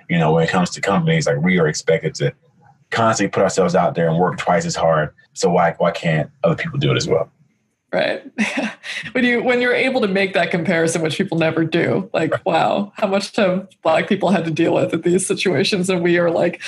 you 0.10 0.18
know, 0.18 0.34
when 0.34 0.44
it 0.44 0.50
comes 0.50 0.72
to 0.72 0.82
companies, 0.82 1.28
like 1.28 1.38
we 1.38 1.60
are 1.60 1.68
expected 1.68 2.16
to 2.16 2.34
constantly 2.92 3.32
put 3.32 3.44
ourselves 3.44 3.76
out 3.76 3.96
there 3.96 4.08
and 4.08 4.18
work 4.18 4.38
twice 4.38 4.66
as 4.66 4.76
hard. 4.76 5.14
So 5.34 5.50
why 5.50 5.76
why 5.78 5.92
can't 5.92 6.30
other 6.44 6.56
people 6.56 6.80
do 6.80 6.92
it 6.92 6.98
as 6.98 7.08
well? 7.08 7.32
Right. 7.92 8.24
when 9.14 9.24
you 9.24 9.42
when 9.42 9.62
you're 9.62 9.74
able 9.74 10.02
to 10.02 10.08
make 10.08 10.34
that 10.34 10.52
comparison, 10.52 11.02
which 11.02 11.18
people 11.18 11.38
never 11.38 11.64
do, 11.64 12.10
like 12.14 12.32
right. 12.32 12.46
wow, 12.46 12.92
how 12.96 13.08
much 13.08 13.36
have 13.36 13.70
black 13.84 14.10
people 14.10 14.30
had 14.30 14.46
to 14.46 14.52
deal 14.52 14.74
with 14.74 14.94
in 14.94 15.02
these 15.02 15.26
situations, 15.26 15.90
and 15.90 16.04
we 16.04 16.18
are 16.18 16.30
like 16.30 16.62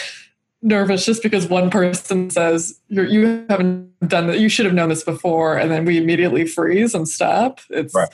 nervous 0.61 1.05
just 1.05 1.21
because 1.21 1.47
one 1.47 1.69
person 1.69 2.29
says 2.29 2.79
you're, 2.87 3.05
you 3.05 3.45
haven't 3.49 3.91
done 4.07 4.27
that, 4.27 4.39
you 4.39 4.49
should 4.49 4.65
have 4.65 4.73
known 4.73 4.89
this 4.89 5.03
before, 5.03 5.57
and 5.57 5.69
then 5.69 5.85
we 5.85 5.97
immediately 5.97 6.45
freeze 6.45 6.95
and 6.95 7.07
stop. 7.07 7.59
It's 7.69 7.93
right. 7.93 8.09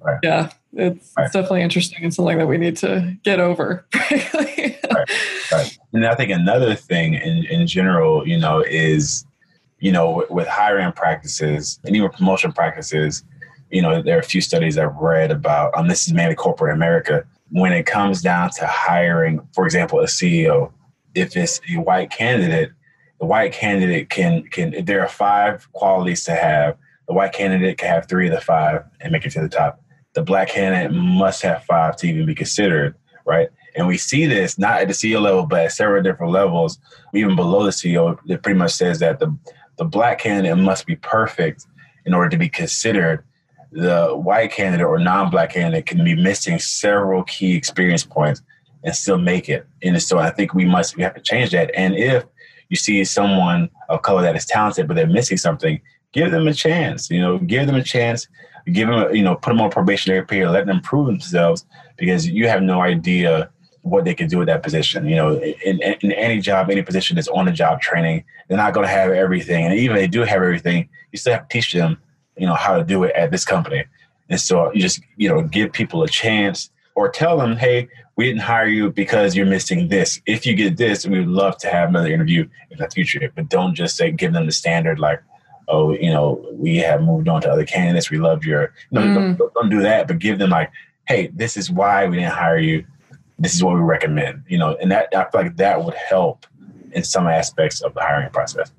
Right. 0.00 0.18
yeah, 0.22 0.50
it's, 0.76 1.12
right. 1.16 1.24
it's, 1.24 1.32
definitely 1.32 1.62
interesting 1.62 2.02
and 2.02 2.12
something 2.12 2.38
that 2.38 2.46
we 2.46 2.58
need 2.58 2.76
to 2.78 3.16
get 3.24 3.40
over. 3.40 3.86
right. 3.94 4.78
Right. 5.52 5.78
And 5.92 6.06
I 6.06 6.14
think 6.14 6.30
another 6.30 6.74
thing 6.74 7.14
in, 7.14 7.44
in 7.46 7.66
general, 7.66 8.26
you 8.26 8.38
know, 8.38 8.60
is, 8.60 9.24
you 9.78 9.92
know, 9.92 10.10
with, 10.10 10.30
with 10.30 10.48
hiring 10.48 10.92
practices 10.92 11.78
and 11.84 11.94
even 11.94 12.10
promotion 12.10 12.52
practices, 12.52 13.24
you 13.70 13.82
know, 13.82 14.02
there 14.02 14.16
are 14.16 14.20
a 14.20 14.24
few 14.24 14.40
studies 14.40 14.78
I've 14.78 14.96
read 14.96 15.30
about, 15.30 15.76
um, 15.76 15.88
this 15.88 16.06
is 16.06 16.12
mainly 16.12 16.34
corporate 16.34 16.74
America, 16.74 17.24
when 17.50 17.72
it 17.72 17.86
comes 17.86 18.22
down 18.22 18.50
to 18.50 18.66
hiring, 18.66 19.46
for 19.54 19.64
example, 19.64 20.00
a 20.00 20.04
CEO, 20.04 20.72
if 21.14 21.36
it's 21.36 21.60
a 21.70 21.80
white 21.80 22.10
candidate, 22.10 22.72
the 23.20 23.26
white 23.26 23.52
candidate 23.52 24.10
can, 24.10 24.42
can 24.44 24.84
there 24.84 25.00
are 25.00 25.08
five 25.08 25.70
qualities 25.72 26.24
to 26.24 26.34
have. 26.34 26.76
The 27.06 27.14
white 27.14 27.32
candidate 27.32 27.78
can 27.78 27.88
have 27.88 28.08
three 28.08 28.26
of 28.28 28.34
the 28.34 28.40
five 28.40 28.82
and 29.00 29.12
make 29.12 29.24
it 29.24 29.30
to 29.30 29.40
the 29.40 29.48
top. 29.48 29.80
The 30.14 30.22
black 30.22 30.48
candidate 30.48 30.92
must 30.92 31.42
have 31.42 31.64
five 31.64 31.96
to 31.96 32.06
even 32.06 32.26
be 32.26 32.34
considered, 32.34 32.94
right? 33.24 33.48
And 33.76 33.86
we 33.86 33.98
see 33.98 34.26
this 34.26 34.58
not 34.58 34.80
at 34.80 34.88
the 34.88 34.94
CEO 34.94 35.20
level, 35.20 35.46
but 35.46 35.64
at 35.64 35.72
several 35.72 36.02
different 36.02 36.32
levels, 36.32 36.78
even 37.12 37.34
below 37.34 37.64
the 37.64 37.70
CEO. 37.70 38.18
It 38.28 38.42
pretty 38.42 38.58
much 38.58 38.72
says 38.72 39.00
that 39.00 39.18
the 39.18 39.36
the 39.76 39.84
black 39.84 40.20
candidate 40.20 40.56
must 40.56 40.86
be 40.86 40.96
perfect 40.96 41.66
in 42.06 42.14
order 42.14 42.30
to 42.30 42.36
be 42.36 42.48
considered. 42.48 43.24
The 43.72 44.10
white 44.14 44.52
candidate 44.52 44.86
or 44.86 44.98
non-black 44.98 45.52
candidate 45.52 45.86
can 45.86 46.04
be 46.04 46.14
missing 46.14 46.58
several 46.58 47.24
key 47.24 47.56
experience 47.56 48.04
points 48.04 48.42
and 48.84 48.94
still 48.94 49.18
make 49.18 49.48
it. 49.48 49.66
And 49.82 50.00
so 50.00 50.18
I 50.18 50.30
think 50.30 50.54
we 50.54 50.64
must 50.64 50.96
we 50.96 51.02
have 51.02 51.14
to 51.14 51.20
change 51.20 51.50
that. 51.50 51.72
And 51.74 51.96
if 51.96 52.24
you 52.68 52.76
see 52.76 53.04
someone 53.04 53.68
of 53.88 54.02
color 54.02 54.22
that 54.22 54.36
is 54.36 54.46
talented 54.46 54.86
but 54.86 54.94
they're 54.94 55.06
missing 55.06 55.38
something, 55.38 55.80
give 56.14 56.30
them 56.30 56.48
a 56.48 56.54
chance. 56.54 57.10
You 57.10 57.20
know, 57.20 57.36
give 57.38 57.66
them 57.66 57.76
a 57.76 57.82
chance. 57.82 58.26
Give 58.72 58.88
them, 58.88 59.14
you 59.14 59.22
know, 59.22 59.34
put 59.34 59.50
them 59.50 59.60
on 59.60 59.70
probationary 59.70 60.24
period, 60.24 60.50
let 60.50 60.64
them 60.64 60.80
prove 60.80 61.06
themselves 61.06 61.66
because 61.98 62.26
you 62.26 62.48
have 62.48 62.62
no 62.62 62.80
idea 62.80 63.50
what 63.82 64.06
they 64.06 64.14
can 64.14 64.26
do 64.26 64.38
with 64.38 64.46
that 64.46 64.62
position. 64.62 65.06
You 65.06 65.16
know, 65.16 65.38
in, 65.38 65.82
in 65.82 66.12
any 66.12 66.40
job, 66.40 66.70
any 66.70 66.80
position 66.82 67.16
that's 67.16 67.28
on 67.28 67.44
the 67.44 67.52
job 67.52 67.82
training, 67.82 68.24
they're 68.48 68.56
not 68.56 68.72
going 68.72 68.86
to 68.86 68.90
have 68.90 69.10
everything. 69.10 69.66
And 69.66 69.74
even 69.74 69.96
if 69.96 70.00
they 70.00 70.06
do 70.06 70.20
have 70.20 70.40
everything, 70.40 70.88
you 71.12 71.18
still 71.18 71.34
have 71.34 71.46
to 71.46 71.52
teach 71.52 71.74
them, 71.74 71.98
you 72.38 72.46
know, 72.46 72.54
how 72.54 72.78
to 72.78 72.84
do 72.84 73.04
it 73.04 73.14
at 73.14 73.30
this 73.30 73.44
company. 73.44 73.84
And 74.30 74.40
so 74.40 74.72
you 74.72 74.80
just, 74.80 75.02
you 75.18 75.28
know, 75.28 75.42
give 75.42 75.70
people 75.74 76.02
a 76.02 76.08
chance 76.08 76.70
or 76.94 77.10
tell 77.10 77.36
them, 77.36 77.56
hey, 77.56 77.86
we 78.16 78.24
didn't 78.24 78.40
hire 78.40 78.68
you 78.68 78.90
because 78.90 79.36
you're 79.36 79.44
missing 79.44 79.88
this. 79.88 80.22
If 80.24 80.46
you 80.46 80.54
get 80.54 80.78
this, 80.78 81.06
we 81.06 81.18
would 81.18 81.28
love 81.28 81.58
to 81.58 81.68
have 81.68 81.90
another 81.90 82.08
interview 82.10 82.48
in 82.70 82.78
the 82.78 82.88
future. 82.88 83.30
But 83.34 83.50
don't 83.50 83.74
just 83.74 83.96
say, 83.96 84.10
give 84.10 84.32
them 84.32 84.46
the 84.46 84.52
standard, 84.52 84.98
like, 84.98 85.22
oh, 85.68 85.92
you 85.92 86.10
know, 86.10 86.46
we 86.52 86.76
have 86.78 87.02
moved 87.02 87.28
on 87.28 87.40
to 87.42 87.50
other 87.50 87.64
candidates. 87.64 88.10
We 88.10 88.18
love 88.18 88.44
your, 88.44 88.72
no, 88.90 89.00
mm. 89.00 89.38
don't, 89.38 89.54
don't 89.54 89.70
do 89.70 89.82
that, 89.82 90.08
but 90.08 90.18
give 90.18 90.38
them 90.38 90.50
like, 90.50 90.70
hey, 91.06 91.30
this 91.34 91.56
is 91.56 91.70
why 91.70 92.06
we 92.06 92.16
didn't 92.16 92.32
hire 92.32 92.58
you 92.58 92.84
this 93.38 93.54
is 93.54 93.64
what 93.64 93.74
we 93.74 93.80
recommend, 93.80 94.44
you 94.48 94.58
know, 94.58 94.76
and 94.80 94.90
that 94.92 95.08
I 95.14 95.24
feel 95.30 95.42
like 95.42 95.56
that 95.56 95.84
would 95.84 95.94
help 95.94 96.46
in 96.92 97.02
some 97.02 97.26
aspects 97.26 97.80
of 97.82 97.94
the 97.94 98.00
hiring 98.00 98.30
process. 98.30 98.72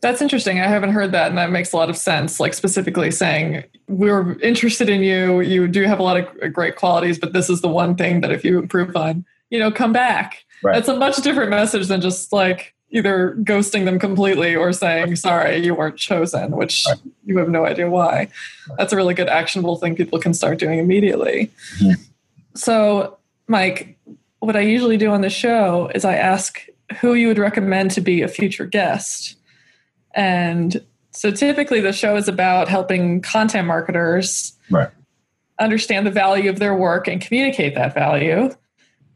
That's 0.00 0.20
interesting. 0.20 0.58
I 0.58 0.66
haven't 0.66 0.90
heard 0.90 1.12
that, 1.12 1.28
and 1.28 1.38
that 1.38 1.52
makes 1.52 1.72
a 1.72 1.76
lot 1.76 1.88
of 1.88 1.96
sense. 1.96 2.40
Like 2.40 2.54
specifically 2.54 3.12
saying 3.12 3.62
we're 3.86 4.36
interested 4.40 4.88
in 4.88 5.02
you. 5.02 5.40
You 5.40 5.68
do 5.68 5.84
have 5.84 6.00
a 6.00 6.02
lot 6.02 6.16
of 6.16 6.52
great 6.52 6.74
qualities, 6.74 7.18
but 7.18 7.32
this 7.32 7.48
is 7.48 7.60
the 7.60 7.68
one 7.68 7.94
thing 7.94 8.20
that 8.22 8.32
if 8.32 8.44
you 8.44 8.58
improve 8.58 8.96
on, 8.96 9.24
you 9.50 9.60
know, 9.60 9.70
come 9.70 9.92
back. 9.92 10.44
Right. 10.64 10.74
That's 10.74 10.88
a 10.88 10.96
much 10.96 11.16
different 11.18 11.50
message 11.50 11.86
than 11.86 12.00
just 12.00 12.32
like 12.32 12.74
either 12.92 13.34
ghosting 13.40 13.86
them 13.86 13.98
completely 13.98 14.54
or 14.54 14.72
saying 14.72 15.16
sorry 15.16 15.56
you 15.56 15.74
weren't 15.74 15.96
chosen, 15.96 16.52
which 16.56 16.84
right. 16.86 16.98
you 17.24 17.38
have 17.38 17.48
no 17.48 17.64
idea 17.64 17.90
why. 17.90 18.28
That's 18.76 18.92
a 18.92 18.96
really 18.96 19.14
good 19.14 19.28
actionable 19.28 19.76
thing 19.76 19.96
people 19.96 20.18
can 20.18 20.34
start 20.34 20.58
doing 20.58 20.78
immediately. 20.78 21.50
Mm-hmm. 21.78 22.02
So 22.54 23.18
Mike, 23.48 23.98
what 24.40 24.56
I 24.56 24.60
usually 24.60 24.96
do 24.96 25.10
on 25.10 25.22
the 25.22 25.30
show 25.30 25.90
is 25.94 26.04
I 26.04 26.14
ask 26.14 26.60
who 27.00 27.14
you 27.14 27.28
would 27.28 27.38
recommend 27.38 27.90
to 27.92 28.00
be 28.00 28.22
a 28.22 28.28
future 28.28 28.66
guest. 28.66 29.36
And 30.14 30.84
so 31.12 31.30
typically 31.30 31.80
the 31.80 31.92
show 31.92 32.16
is 32.16 32.28
about 32.28 32.68
helping 32.68 33.22
content 33.22 33.66
marketers 33.66 34.52
right. 34.70 34.90
understand 35.58 36.06
the 36.06 36.10
value 36.10 36.50
of 36.50 36.58
their 36.58 36.74
work 36.74 37.08
and 37.08 37.20
communicate 37.20 37.74
that 37.74 37.94
value. 37.94 38.50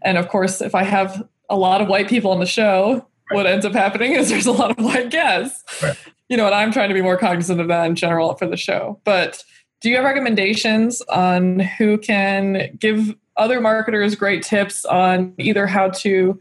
And 0.03 0.17
of 0.17 0.29
course, 0.29 0.63
if 0.63 0.75
I 0.75 0.85
have 0.85 1.27
a 1.51 1.57
lot 1.57 1.83
of 1.83 1.89
white 1.89 2.09
people 2.09 2.31
on 2.31 2.41
the 2.41 2.47
show, 2.47 3.07
right. 3.31 3.37
what 3.37 3.47
ends 3.47 3.65
up 3.65 3.73
happening 3.73 4.13
is 4.13 4.29
there's 4.29 4.47
a 4.47 4.53
lot 4.53 4.79
of 4.79 4.85
white 4.85 5.11
guests. 5.11 5.83
Right. 5.83 5.97
You 6.29 6.37
know, 6.37 6.47
and 6.47 6.55
I'm 6.55 6.73
trying 6.73 6.89
to 6.89 6.95
be 6.95 7.03
more 7.03 7.17
cognizant 7.17 7.61
of 7.61 7.69
that 7.69 7.87
in 7.87 7.95
general 7.95 8.35
for 8.35 8.47
the 8.47 8.57
show. 8.57 9.01
But 9.05 9.45
do 9.81 9.91
you 9.91 9.97
have 9.97 10.05
recommendations 10.05 11.01
on 11.03 11.61
who 11.61 11.99
can 11.99 12.77
give 12.79 13.15
other 13.37 13.61
marketers 13.61 14.15
great 14.15 14.43
tips 14.43 14.85
on 14.85 15.35
either 15.39 15.67
how 15.67 15.91
to 15.91 16.41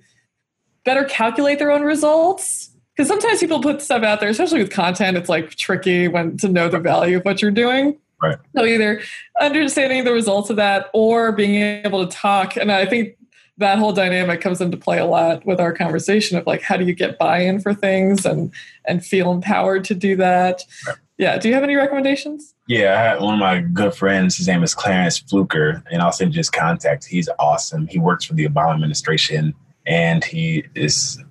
better 0.85 1.03
calculate 1.05 1.59
their 1.59 1.71
own 1.71 1.81
results 1.81 2.71
because 2.95 3.09
sometimes 3.09 3.39
people 3.41 3.61
put 3.61 3.81
stuff 3.81 4.03
out 4.03 4.21
there, 4.21 4.29
especially 4.29 4.59
with 4.59 4.71
content, 4.71 5.17
it's 5.17 5.27
like 5.27 5.55
tricky 5.55 6.07
when 6.07 6.37
to 6.37 6.47
know 6.47 6.69
the 6.69 6.79
value 6.79 7.17
of 7.17 7.25
what 7.25 7.41
you're 7.41 7.51
doing. 7.51 7.99
Right. 8.21 8.37
So 8.55 8.63
either 8.63 9.01
understanding 9.41 10.05
the 10.05 10.13
results 10.13 10.49
of 10.49 10.55
that 10.55 10.89
or 10.93 11.33
being 11.33 11.55
able 11.85 12.07
to 12.07 12.15
talk. 12.15 12.55
And 12.55 12.71
I 12.71 12.85
think 12.85 13.17
that 13.57 13.79
whole 13.79 13.93
dynamic 13.93 14.41
comes 14.41 14.59
into 14.59 14.77
play 14.77 14.99
a 14.99 15.05
lot 15.05 15.45
with 15.45 15.59
our 15.59 15.73
conversation 15.73 16.37
of 16.37 16.45
like 16.45 16.61
how 16.61 16.77
do 16.77 16.85
you 16.85 16.93
get 16.93 17.17
buy-in 17.17 17.59
for 17.59 17.73
things 17.73 18.25
and 18.25 18.51
and 18.85 19.05
feel 19.05 19.31
empowered 19.31 19.83
to 19.85 19.95
do 19.95 20.15
that. 20.17 20.63
Right. 20.87 20.97
Yeah. 21.17 21.37
Do 21.37 21.47
you 21.47 21.53
have 21.53 21.63
any 21.63 21.75
recommendations? 21.75 22.53
Yeah, 22.67 22.99
I 22.99 23.01
had 23.01 23.21
one 23.21 23.35
of 23.35 23.39
my 23.39 23.61
good 23.61 23.93
friends. 23.93 24.35
His 24.35 24.47
name 24.47 24.63
is 24.63 24.75
Clarence 24.75 25.19
Fluker, 25.19 25.81
and 25.89 26.01
I'll 26.01 26.11
send 26.11 26.33
you 26.33 26.39
his 26.39 26.49
contact. 26.49 27.05
He's 27.05 27.29
awesome. 27.39 27.87
He 27.87 27.99
works 27.99 28.25
for 28.25 28.33
the 28.33 28.47
Obama 28.47 28.73
administration, 28.73 29.53
and 29.85 30.23
he 30.23 30.65
is 30.75 31.23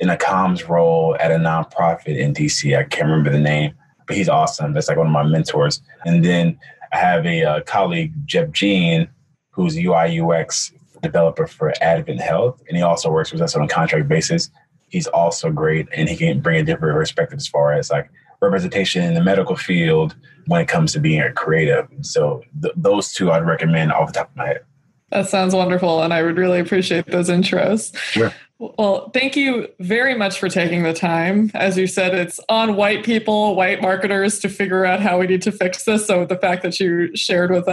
in 0.00 0.10
a 0.10 0.16
comms 0.16 0.68
role 0.68 1.16
at 1.20 1.30
a 1.30 1.36
nonprofit 1.36 2.18
in 2.18 2.34
DC. 2.34 2.76
I 2.76 2.82
can't 2.84 3.08
remember 3.08 3.30
the 3.30 3.38
name, 3.38 3.72
but 4.06 4.16
he's 4.16 4.28
awesome. 4.28 4.74
That's 4.74 4.88
like 4.88 4.98
one 4.98 5.06
of 5.06 5.12
my 5.12 5.22
mentors. 5.22 5.80
And 6.04 6.24
then 6.24 6.58
I 6.92 6.98
have 6.98 7.24
a, 7.24 7.40
a 7.42 7.50
uh, 7.50 7.60
colleague, 7.62 8.12
Jeff 8.26 8.50
Jean, 8.50 9.08
who's 9.52 9.78
UI 9.78 10.20
UX 10.20 10.72
developer 11.02 11.46
for 11.46 11.72
Advent 11.80 12.20
Health, 12.20 12.62
and 12.68 12.76
he 12.76 12.82
also 12.82 13.10
works 13.10 13.32
with 13.32 13.40
us 13.40 13.54
on 13.56 13.62
a 13.62 13.68
contract 13.68 14.08
basis. 14.08 14.50
He's 14.88 15.06
also 15.06 15.50
great, 15.50 15.88
and 15.94 16.08
he 16.08 16.16
can 16.16 16.40
bring 16.40 16.60
a 16.60 16.64
different 16.64 16.96
perspective 16.96 17.38
as 17.38 17.46
far 17.46 17.72
as 17.72 17.90
like 17.90 18.10
representation 18.40 19.04
in 19.04 19.14
the 19.14 19.22
medical 19.22 19.56
field 19.56 20.16
when 20.46 20.60
it 20.60 20.68
comes 20.68 20.92
to 20.92 21.00
being 21.00 21.20
a 21.20 21.32
creative. 21.32 21.86
So 22.02 22.42
th- 22.62 22.74
those 22.76 23.12
two 23.12 23.30
I'd 23.30 23.46
recommend 23.46 23.92
off 23.92 24.08
the 24.08 24.20
top 24.20 24.30
of 24.30 24.36
my 24.36 24.46
head. 24.46 24.64
That 25.10 25.28
sounds 25.28 25.54
wonderful, 25.54 26.02
and 26.02 26.14
I 26.14 26.22
would 26.22 26.36
really 26.36 26.60
appreciate 26.60 27.06
those 27.06 27.28
intros. 27.28 27.96
Sure. 27.96 28.32
Well, 28.60 29.10
thank 29.10 29.36
you 29.36 29.68
very 29.80 30.14
much 30.14 30.38
for 30.38 30.48
taking 30.48 30.82
the 30.82 30.92
time. 30.92 31.50
As 31.54 31.78
you 31.78 31.86
said, 31.86 32.14
it's 32.14 32.38
on 32.48 32.76
white 32.76 33.04
people, 33.04 33.56
white 33.56 33.80
marketers 33.80 34.38
to 34.40 34.50
figure 34.50 34.84
out 34.84 35.00
how 35.00 35.18
we 35.18 35.26
need 35.26 35.42
to 35.42 35.52
fix 35.52 35.84
this. 35.84 36.06
So 36.06 36.26
the 36.26 36.36
fact 36.36 36.62
that 36.62 36.78
you 36.78 37.16
shared 37.16 37.50
with 37.50 37.66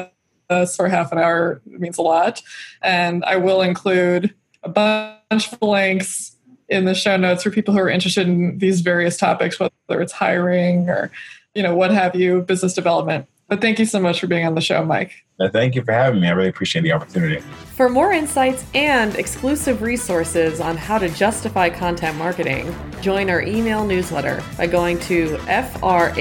us 0.50 0.76
for 0.76 0.88
half 0.88 1.12
an 1.12 1.18
hour 1.18 1.62
means 1.66 1.98
a 1.98 2.02
lot. 2.02 2.42
And 2.82 3.24
I 3.26 3.38
will 3.38 3.62
include 3.62 4.34
a 4.64 4.70
bunch 4.70 5.52
of 5.52 5.62
links 5.62 6.36
in 6.70 6.86
the 6.86 6.96
show 6.96 7.18
notes 7.18 7.44
for 7.44 7.52
people 7.52 7.74
who 7.74 7.80
are 7.80 7.90
interested 7.90 8.28
in 8.28 8.58
these 8.58 8.82
various 8.82 9.18
topics, 9.18 9.60
whether 9.60 10.02
it's 10.02 10.12
hiring 10.12 10.90
or, 10.90 11.12
you 11.56 11.64
know, 11.64 11.76
what 11.76 11.92
have 11.92 12.16
you, 12.16 12.42
business 12.42 12.74
development. 12.74 13.28
But 13.48 13.62
thank 13.62 13.80
you 13.80 13.86
so 13.86 14.02
much 14.02 14.20
for 14.20 14.28
being 14.28 14.46
on 14.46 14.56
the 14.56 14.62
show, 14.62 14.84
Mike. 14.84 15.24
Uh, 15.40 15.48
thank 15.50 15.76
you 15.76 15.84
for 15.84 15.94
having 15.94 16.20
me. 16.20 16.28
I 16.28 16.32
really 16.32 16.50
appreciate 16.50 16.82
the 16.82 16.92
opportunity. 16.92 17.40
For 17.76 17.88
more 17.88 18.12
insights 18.12 18.66
and 18.74 19.16
exclusive 19.16 19.82
resources 19.82 20.60
on 20.60 20.76
how 20.76 20.98
to 20.98 21.08
justify 21.10 21.70
content 21.70 22.18
marketing, 22.18 22.76
join 23.02 23.30
our 23.30 23.42
email 23.42 23.86
newsletter 23.86 24.44
by 24.58 24.68
going 24.68 25.00
to 25.02 25.38
frac.tl, 25.38 26.18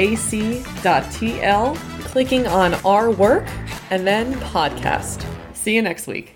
clicking 2.17 2.47
on 2.47 2.73
our 2.77 3.11
work, 3.11 3.47
and 3.91 4.07
then 4.07 4.33
podcast. 4.37 5.23
See 5.55 5.75
you 5.75 5.83
next 5.83 6.07
week. 6.07 6.35